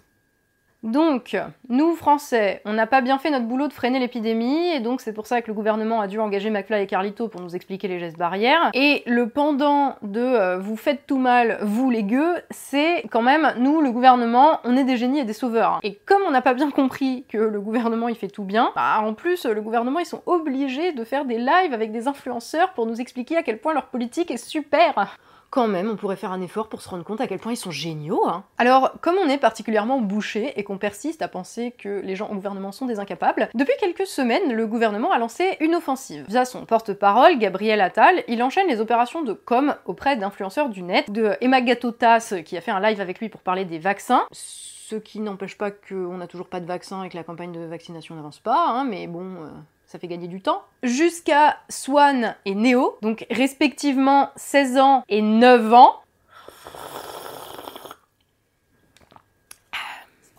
Donc, 0.82 1.36
nous, 1.68 1.94
Français, 1.94 2.62
on 2.64 2.72
n'a 2.72 2.86
pas 2.86 3.02
bien 3.02 3.18
fait 3.18 3.30
notre 3.30 3.44
boulot 3.44 3.68
de 3.68 3.72
freiner 3.72 3.98
l'épidémie, 3.98 4.72
et 4.72 4.80
donc 4.80 5.02
c'est 5.02 5.12
pour 5.12 5.26
ça 5.26 5.42
que 5.42 5.48
le 5.48 5.52
gouvernement 5.52 6.00
a 6.00 6.06
dû 6.06 6.18
engager 6.18 6.48
McFly 6.48 6.82
et 6.82 6.86
Carlito 6.86 7.28
pour 7.28 7.42
nous 7.42 7.54
expliquer 7.54 7.86
les 7.86 7.98
gestes 7.98 8.16
barrières. 8.16 8.70
Et 8.72 9.02
le 9.04 9.28
pendant 9.28 9.96
de 10.00 10.20
euh, 10.20 10.58
vous 10.58 10.76
faites 10.76 11.06
tout 11.06 11.18
mal, 11.18 11.58
vous 11.60 11.90
les 11.90 12.02
gueux, 12.02 12.34
c'est 12.48 13.02
quand 13.10 13.20
même, 13.20 13.52
nous, 13.58 13.82
le 13.82 13.92
gouvernement, 13.92 14.60
on 14.64 14.74
est 14.74 14.84
des 14.84 14.96
génies 14.96 15.20
et 15.20 15.24
des 15.24 15.34
sauveurs. 15.34 15.80
Et 15.82 15.96
comme 16.06 16.22
on 16.26 16.30
n'a 16.30 16.40
pas 16.40 16.54
bien 16.54 16.70
compris 16.70 17.26
que 17.28 17.36
le 17.36 17.60
gouvernement 17.60 18.08
il 18.08 18.16
fait 18.16 18.28
tout 18.28 18.44
bien, 18.44 18.72
bah 18.74 19.02
en 19.02 19.12
plus, 19.12 19.44
le 19.44 19.60
gouvernement 19.60 19.98
ils 19.98 20.06
sont 20.06 20.22
obligés 20.24 20.92
de 20.92 21.04
faire 21.04 21.26
des 21.26 21.36
lives 21.36 21.74
avec 21.74 21.92
des 21.92 22.08
influenceurs 22.08 22.72
pour 22.72 22.86
nous 22.86 23.02
expliquer 23.02 23.36
à 23.36 23.42
quel 23.42 23.58
point 23.58 23.74
leur 23.74 23.88
politique 23.88 24.30
est 24.30 24.38
super. 24.38 25.18
Quand 25.50 25.66
même, 25.66 25.90
on 25.90 25.96
pourrait 25.96 26.16
faire 26.16 26.32
un 26.32 26.40
effort 26.40 26.68
pour 26.68 26.80
se 26.80 26.88
rendre 26.88 27.04
compte 27.04 27.20
à 27.20 27.26
quel 27.26 27.38
point 27.38 27.52
ils 27.52 27.56
sont 27.56 27.72
géniaux. 27.72 28.26
Hein. 28.26 28.44
Alors, 28.56 28.92
comme 29.00 29.16
on 29.16 29.28
est 29.28 29.38
particulièrement 29.38 30.00
bouché 30.00 30.52
et 30.56 30.64
qu'on 30.64 30.78
persiste 30.78 31.22
à 31.22 31.28
penser 31.28 31.72
que 31.76 32.00
les 32.00 32.14
gens 32.16 32.28
au 32.28 32.34
gouvernement 32.34 32.72
sont 32.72 32.86
des 32.86 33.00
incapables, 33.00 33.48
depuis 33.54 33.74
quelques 33.80 34.06
semaines, 34.06 34.52
le 34.52 34.66
gouvernement 34.66 35.10
a 35.10 35.18
lancé 35.18 35.56
une 35.60 35.74
offensive. 35.74 36.24
Via 36.28 36.44
son 36.44 36.64
porte-parole, 36.66 37.38
Gabriel 37.38 37.80
Attal, 37.80 38.22
il 38.28 38.42
enchaîne 38.42 38.68
les 38.68 38.80
opérations 38.80 39.22
de 39.22 39.32
com 39.32 39.74
auprès 39.86 40.16
d'influenceurs 40.16 40.68
du 40.68 40.82
net, 40.82 41.10
de 41.10 41.36
Emma 41.40 41.60
Gatotas 41.60 42.34
qui 42.44 42.56
a 42.56 42.60
fait 42.60 42.70
un 42.70 42.80
live 42.80 43.00
avec 43.00 43.18
lui 43.18 43.28
pour 43.28 43.40
parler 43.40 43.64
des 43.64 43.78
vaccins, 43.78 44.24
ce 44.32 44.96
qui 44.96 45.20
n'empêche 45.20 45.58
pas 45.58 45.70
qu'on 45.70 46.16
n'a 46.16 46.26
toujours 46.26 46.48
pas 46.48 46.60
de 46.60 46.66
vaccin 46.66 47.02
et 47.02 47.08
que 47.08 47.16
la 47.16 47.24
campagne 47.24 47.52
de 47.52 47.60
vaccination 47.60 48.14
n'avance 48.14 48.40
pas, 48.40 48.68
hein, 48.68 48.84
mais 48.84 49.06
bon, 49.06 49.24
euh, 49.42 49.48
ça 49.90 49.98
fait 49.98 50.06
gagner 50.06 50.28
du 50.28 50.40
temps. 50.40 50.62
Jusqu'à 50.84 51.58
Swan 51.68 52.36
et 52.44 52.54
Neo, 52.54 52.96
donc 53.02 53.26
respectivement 53.28 54.30
16 54.36 54.78
ans 54.78 55.02
et 55.08 55.20
9 55.20 55.74
ans. 55.74 55.96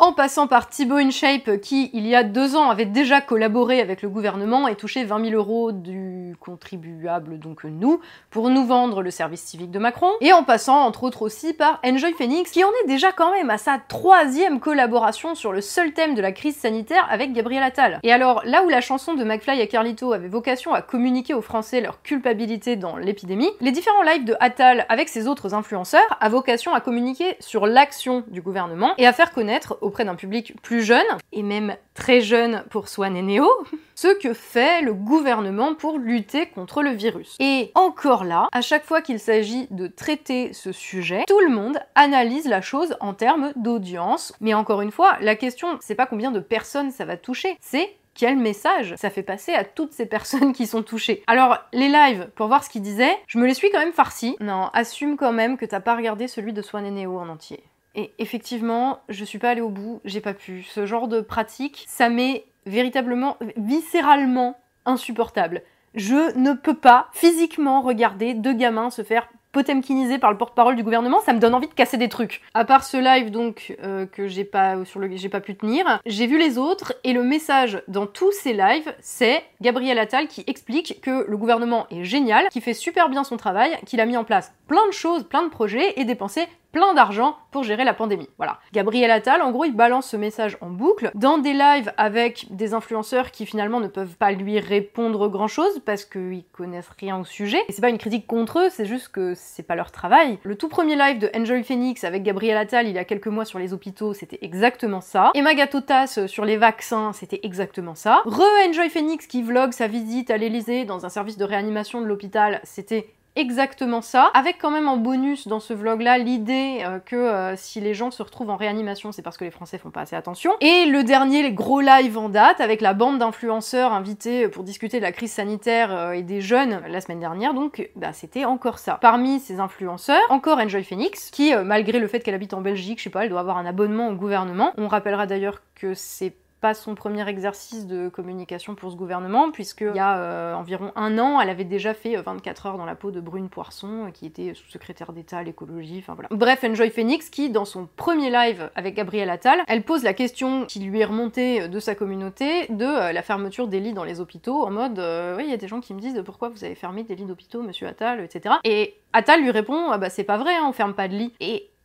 En 0.01 0.13
passant 0.13 0.48
par 0.48 0.67
Thibaut 0.67 0.98
InShape 0.98 1.62
qui, 1.62 1.91
il 1.93 2.08
y 2.08 2.15
a 2.15 2.24
deux 2.24 2.55
ans, 2.55 2.72
avait 2.72 2.86
déjà 2.86 3.22
collaboré 3.22 3.79
avec 3.81 4.01
le 4.01 4.10
gouvernement 4.10 4.67
et 4.67 4.75
touché 4.75 5.03
20 5.03 5.25
000 5.25 5.36
euros 5.36 5.72
du 5.72 6.36
contribuable, 6.39 7.38
donc 7.38 7.63
nous, 7.65 8.01
pour 8.31 8.50
nous 8.50 8.65
vendre 8.65 9.03
le 9.03 9.12
service 9.12 9.43
civique 9.43 9.70
de 9.70 9.77
Macron, 9.77 10.10
et 10.20 10.34
en 10.34 10.43
passant 10.43 10.86
entre 10.86 11.03
autres 11.03 11.22
aussi 11.22 11.53
par 11.53 11.79
Enjoy 11.86 12.13
Phoenix 12.13 12.50
qui 12.50 12.63
en 12.63 12.70
est 12.84 12.88
déjà 12.88 13.12
quand 13.12 13.31
même 13.31 13.51
à 13.51 13.60
sa 13.60 13.77
troisième 13.77 14.60
collaboration 14.60 15.36
sur 15.36 15.51
le 15.51 15.62
seul 15.62 15.93
thème 15.93 16.15
de 16.15 16.22
la 16.22 16.31
crise 16.31 16.58
sanitaire 16.58 17.08
avec 17.12 17.31
Gabriel 17.31 17.62
Attal. 17.62 18.00
Et 18.01 18.12
alors, 18.12 18.41
là 18.43 18.63
où 18.63 18.70
la 18.70 18.81
chanson 18.81 19.13
de 19.13 19.24
McFly 19.24 19.62
et 19.62 19.67
Carlito 19.67 20.13
avait 20.13 20.29
vocation 20.29 20.74
à 20.74 20.81
communiquer 20.81 21.36
aux 21.36 21.43
Français 21.43 21.79
leur 21.79 22.01
culpabilité 22.01 22.75
dans 22.75 22.98
l'épidémie, 22.98 23.51
les 23.60 23.72
différents 23.72 24.01
lives 24.01 24.25
de 24.25 24.36
Attal 24.39 24.88
avec 24.89 25.10
ses 25.10 25.27
autres 25.27 25.53
influenceurs 25.53 26.17
a 26.20 26.27
vocation 26.27 26.74
à 26.74 26.81
communiquer 26.81 27.36
sur 27.39 27.67
l'action 27.67 28.24
du 28.29 28.41
gouvernement 28.41 28.96
et 28.98 29.05
à 29.05 29.13
faire 29.13 29.31
connaître 29.31 29.77
aux 29.81 29.90
auprès 29.91 30.05
d'un 30.05 30.15
public 30.15 30.53
plus 30.62 30.83
jeune, 30.83 31.05
et 31.33 31.43
même 31.43 31.75
très 31.95 32.21
jeune 32.21 32.63
pour 32.69 32.88
Swan 32.88 33.17
et 33.17 33.21
Neo, 33.21 33.50
ce 33.95 34.07
que 34.17 34.33
fait 34.33 34.81
le 34.81 34.93
gouvernement 34.93 35.75
pour 35.75 35.98
lutter 35.98 36.45
contre 36.45 36.81
le 36.81 36.91
virus. 36.91 37.36
Et 37.41 37.74
encore 37.75 38.24
là, 38.24 38.48
à 38.53 38.62
chaque 38.62 38.86
fois 38.86 39.01
qu'il 39.01 39.19
s'agit 39.19 39.67
de 39.69 39.88
traiter 39.88 40.53
ce 40.53 40.71
sujet, 40.71 41.25
tout 41.27 41.41
le 41.41 41.53
monde 41.53 41.77
analyse 41.95 42.48
la 42.48 42.62
chose 42.62 42.95
en 43.01 43.13
termes 43.13 43.51
d'audience. 43.57 44.33
Mais 44.39 44.53
encore 44.53 44.81
une 44.81 44.91
fois, 44.91 45.17
la 45.19 45.36
question, 45.36 45.77
c'est 45.81 45.95
pas 45.95 46.05
combien 46.05 46.31
de 46.31 46.39
personnes 46.39 46.91
ça 46.91 47.03
va 47.03 47.17
toucher, 47.17 47.57
c'est 47.60 47.98
quel 48.13 48.38
message 48.38 48.95
ça 48.98 49.10
fait 49.10 49.24
passer 49.24 49.53
à 49.53 49.65
toutes 49.65 49.91
ces 49.91 50.05
personnes 50.05 50.53
qui 50.53 50.67
sont 50.67 50.83
touchées. 50.83 51.21
Alors, 51.27 51.57
les 51.74 51.89
lives, 51.89 52.29
pour 52.36 52.48
voir 52.48 52.63
ce 52.63 52.69
qu'il 52.69 52.81
disait, 52.81 53.17
je 53.27 53.38
me 53.38 53.45
les 53.45 53.53
suis 53.53 53.69
quand 53.71 53.79
même 53.79 53.91
farci. 53.91 54.38
Non, 54.39 54.69
assume 54.74 55.17
quand 55.17 55.33
même 55.33 55.57
que 55.57 55.65
t'as 55.65 55.81
pas 55.81 55.98
regardé 55.98 56.29
celui 56.29 56.53
de 56.53 56.62
Swan 56.62 56.86
et 56.86 56.91
Neo 56.91 57.19
en 57.19 57.27
entier. 57.27 57.63
Et 57.95 58.12
effectivement, 58.19 59.00
je 59.10 59.25
suis 59.25 59.39
pas 59.39 59.50
allée 59.50 59.62
au 59.62 59.69
bout, 59.69 60.01
j'ai 60.05 60.21
pas 60.21 60.33
pu. 60.33 60.63
Ce 60.63 60.86
genre 60.86 61.07
de 61.07 61.21
pratique, 61.21 61.86
ça 61.88 62.10
m'est 62.10 62.45
véritablement, 62.65 63.38
viscéralement 63.57 64.57
insupportable. 64.86 65.62
Je 65.93 66.38
ne 66.38 66.53
peux 66.53 66.75
pas 66.75 67.10
physiquement 67.12 67.81
regarder 67.81 68.33
deux 68.33 68.53
gamins 68.53 68.89
se 68.89 69.03
faire 69.03 69.27
potemkinisé 69.51 70.17
par 70.17 70.31
le 70.31 70.38
porte-parole 70.38 70.75
du 70.75 70.83
gouvernement, 70.83 71.19
ça 71.21 71.33
me 71.33 71.39
donne 71.39 71.53
envie 71.53 71.67
de 71.67 71.74
casser 71.74 71.98
des 71.98 72.10
trucs. 72.10 72.41
À 72.53 72.65
part 72.65 72.83
ce 72.83 72.98
live 72.98 73.31
donc 73.31 73.75
euh, 73.83 74.05
que 74.05 74.27
j'ai 74.27 74.45
pas 74.45 74.83
sur 74.86 75.00
le 75.00 75.13
j'ai 75.15 75.29
pas 75.29 75.41
pu 75.41 75.55
tenir, 75.55 76.00
j'ai 76.05 76.25
vu 76.25 76.38
les 76.38 76.57
autres 76.57 76.93
et 77.03 77.12
le 77.12 77.24
message 77.24 77.83
dans 77.89 78.07
tous 78.07 78.31
ces 78.31 78.53
lives, 78.53 78.93
c'est 79.01 79.43
Gabriel 79.60 80.00
Attal 80.00 80.27
qui 80.27 80.43
explique 80.48 81.01
que 81.01 81.25
le 81.27 81.38
gouvernement 81.38 81.86
est 81.91 82.05
génial, 82.05 82.48
qui 82.50 82.62
fait 82.62 82.74
super 82.74 83.10
bien 83.10 83.24
son 83.24 83.36
travail, 83.36 83.77
qu'il 83.86 84.00
a 84.00 84.05
mis 84.05 84.15
en 84.15 84.24
place 84.24 84.53
plein 84.67 84.86
de 84.88 84.93
choses, 84.93 85.24
plein 85.27 85.43
de 85.43 85.50
projets 85.50 86.00
et 86.00 86.05
dépensé 86.05 86.48
plein 86.71 86.93
d'argent 86.93 87.37
pour 87.51 87.63
gérer 87.63 87.83
la 87.83 87.93
pandémie. 87.93 88.29
Voilà. 88.37 88.59
Gabriel 88.73 89.11
Attal, 89.11 89.41
en 89.41 89.51
gros, 89.51 89.65
il 89.65 89.75
balance 89.75 90.07
ce 90.07 90.17
message 90.17 90.57
en 90.61 90.69
boucle 90.69 91.11
dans 91.15 91.37
des 91.37 91.53
lives 91.53 91.91
avec 91.97 92.47
des 92.49 92.73
influenceurs 92.73 93.31
qui 93.31 93.45
finalement 93.45 93.79
ne 93.79 93.87
peuvent 93.87 94.15
pas 94.15 94.31
lui 94.31 94.59
répondre 94.59 95.27
grand 95.27 95.47
chose 95.47 95.81
parce 95.85 96.05
qu'ils 96.05 96.45
connaissent 96.53 96.89
rien 96.99 97.19
au 97.19 97.25
sujet. 97.25 97.61
Et 97.67 97.71
c'est 97.71 97.81
pas 97.81 97.89
une 97.89 97.97
critique 97.97 98.27
contre 98.27 98.59
eux, 98.59 98.69
c'est 98.69 98.85
juste 98.85 99.09
que 99.09 99.33
c'est 99.35 99.63
pas 99.63 99.75
leur 99.75 99.91
travail. 99.91 100.39
Le 100.43 100.55
tout 100.55 100.69
premier 100.69 100.95
live 100.95 101.19
de 101.19 101.29
Enjoy 101.35 101.63
Phoenix 101.63 102.03
avec 102.03 102.23
Gabriel 102.23 102.57
Attal 102.57 102.87
il 102.87 102.95
y 102.95 102.99
a 102.99 103.05
quelques 103.05 103.27
mois 103.27 103.45
sur 103.45 103.59
les 103.59 103.73
hôpitaux, 103.73 104.13
c'était 104.13 104.39
exactement 104.41 105.01
ça. 105.01 105.31
Emma 105.33 105.53
Gatotas 105.53 106.27
sur 106.27 106.45
les 106.45 106.57
vaccins, 106.57 107.11
c'était 107.13 107.41
exactement 107.43 107.95
ça. 107.95 108.21
Re 108.25 108.43
Enjoy 108.67 108.89
Phoenix 108.89 109.27
qui 109.27 109.43
vlog 109.43 109.73
sa 109.73 109.87
visite 109.87 110.31
à 110.31 110.37
l'Elysée 110.37 110.85
dans 110.85 111.05
un 111.05 111.09
service 111.09 111.37
de 111.37 111.45
réanimation 111.45 112.01
de 112.01 112.05
l'hôpital, 112.05 112.61
c'était 112.63 113.07
exactement 113.35 114.01
ça, 114.01 114.31
avec 114.33 114.57
quand 114.59 114.71
même 114.71 114.88
en 114.88 114.97
bonus 114.97 115.47
dans 115.47 115.59
ce 115.59 115.73
vlog-là 115.73 116.17
l'idée 116.17 116.79
euh, 116.83 117.00
que 117.00 117.15
euh, 117.15 117.55
si 117.55 117.79
les 117.79 117.93
gens 117.93 118.11
se 118.11 118.21
retrouvent 118.21 118.50
en 118.50 118.55
réanimation, 118.55 119.11
c'est 119.11 119.21
parce 119.21 119.38
que 119.38 119.45
les 119.45 119.51
Français 119.51 119.77
font 119.77 119.91
pas 119.91 120.01
assez 120.01 120.15
attention. 120.15 120.51
Et 120.59 120.85
le 120.85 121.03
dernier, 121.03 121.43
les 121.43 121.53
gros 121.53 121.81
live 121.81 122.17
en 122.17 122.29
date, 122.29 122.61
avec 122.61 122.81
la 122.81 122.93
bande 122.93 123.19
d'influenceurs 123.19 123.93
invités 123.93 124.47
pour 124.47 124.63
discuter 124.63 124.97
de 124.97 125.03
la 125.03 125.11
crise 125.11 125.31
sanitaire 125.31 125.95
euh, 125.95 126.11
et 126.11 126.23
des 126.23 126.41
jeunes 126.41 126.81
la 126.88 127.01
semaine 127.01 127.19
dernière, 127.19 127.53
donc 127.53 127.89
bah, 127.95 128.13
c'était 128.13 128.45
encore 128.45 128.79
ça. 128.79 128.97
Parmi 129.01 129.39
ces 129.39 129.59
influenceurs, 129.59 130.21
encore 130.29 130.59
Enjoy 130.59 130.83
Phoenix, 130.83 131.31
qui 131.31 131.53
malgré 131.65 132.00
le 132.00 132.07
fait 132.07 132.19
qu'elle 132.19 132.35
habite 132.35 132.53
en 132.53 132.61
Belgique, 132.61 133.00
je 133.00 133.05
sais 133.05 133.09
pas, 133.09 133.23
elle 133.23 133.29
doit 133.29 133.39
avoir 133.39 133.57
un 133.57 133.65
abonnement 133.65 134.09
au 134.09 134.13
gouvernement. 134.13 134.73
On 134.77 134.88
rappellera 134.88 135.25
d'ailleurs 135.25 135.61
que 135.75 135.93
c'est 135.93 136.35
pas 136.61 136.75
son 136.75 136.93
premier 136.93 137.27
exercice 137.27 137.87
de 137.87 138.07
communication 138.07 138.75
pour 138.75 138.91
ce 138.91 138.95
gouvernement, 138.95 139.51
puisqu'il 139.51 139.95
y 139.95 139.99
a 139.99 140.19
euh, 140.19 140.53
environ 140.53 140.91
un 140.95 141.17
an, 141.17 141.41
elle 141.41 141.49
avait 141.49 141.63
déjà 141.63 141.95
fait 141.95 142.15
24 142.15 142.65
euh, 142.65 142.69
heures 142.69 142.77
dans 142.77 142.85
la 142.85 142.95
peau 142.95 143.09
de 143.09 143.19
Brune 143.19 143.49
Poisson, 143.49 144.05
euh, 144.05 144.11
qui 144.11 144.27
était 144.27 144.53
sous-secrétaire 144.53 145.11
d'État 145.11 145.39
à 145.39 145.43
l'écologie, 145.43 145.97
enfin 145.99 146.13
voilà. 146.13 146.29
Bref, 146.31 146.63
Enjoy 146.63 146.91
Phoenix, 146.91 147.29
qui, 147.29 147.49
dans 147.49 147.65
son 147.65 147.89
premier 147.95 148.29
live 148.29 148.69
avec 148.75 148.95
Gabriel 148.95 149.31
Attal, 149.31 149.59
elle 149.67 149.81
pose 149.81 150.03
la 150.03 150.13
question 150.13 150.65
qui 150.65 150.79
lui 150.79 150.99
est 150.99 151.05
remontée 151.05 151.67
de 151.67 151.79
sa 151.79 151.95
communauté 151.95 152.67
de 152.67 153.11
la 153.11 153.21
fermeture 153.23 153.67
des 153.67 153.79
lits 153.79 153.93
dans 153.93 154.03
les 154.03 154.21
hôpitaux, 154.21 154.63
en 154.63 154.69
mode, 154.69 154.99
oui, 155.37 155.43
il 155.45 155.49
y 155.49 155.53
a 155.53 155.57
des 155.57 155.67
gens 155.67 155.81
qui 155.81 155.95
me 155.95 155.99
disent 155.99 156.21
pourquoi 156.23 156.49
vous 156.49 156.63
avez 156.63 156.75
fermé 156.75 157.03
des 157.03 157.15
lits 157.15 157.25
d'hôpitaux, 157.25 157.63
monsieur 157.63 157.87
Attal, 157.87 158.23
etc. 158.23 158.55
Et 158.63 158.95
Attal 159.13 159.41
lui 159.41 159.51
répond, 159.51 159.89
ah 159.89 159.97
bah 159.97 160.09
c'est 160.09 160.23
pas 160.23 160.37
vrai, 160.37 160.53
hein, 160.55 160.65
on 160.67 160.73
ferme 160.73 160.93
pas 160.93 161.07
de 161.07 161.15
lits. 161.15 161.33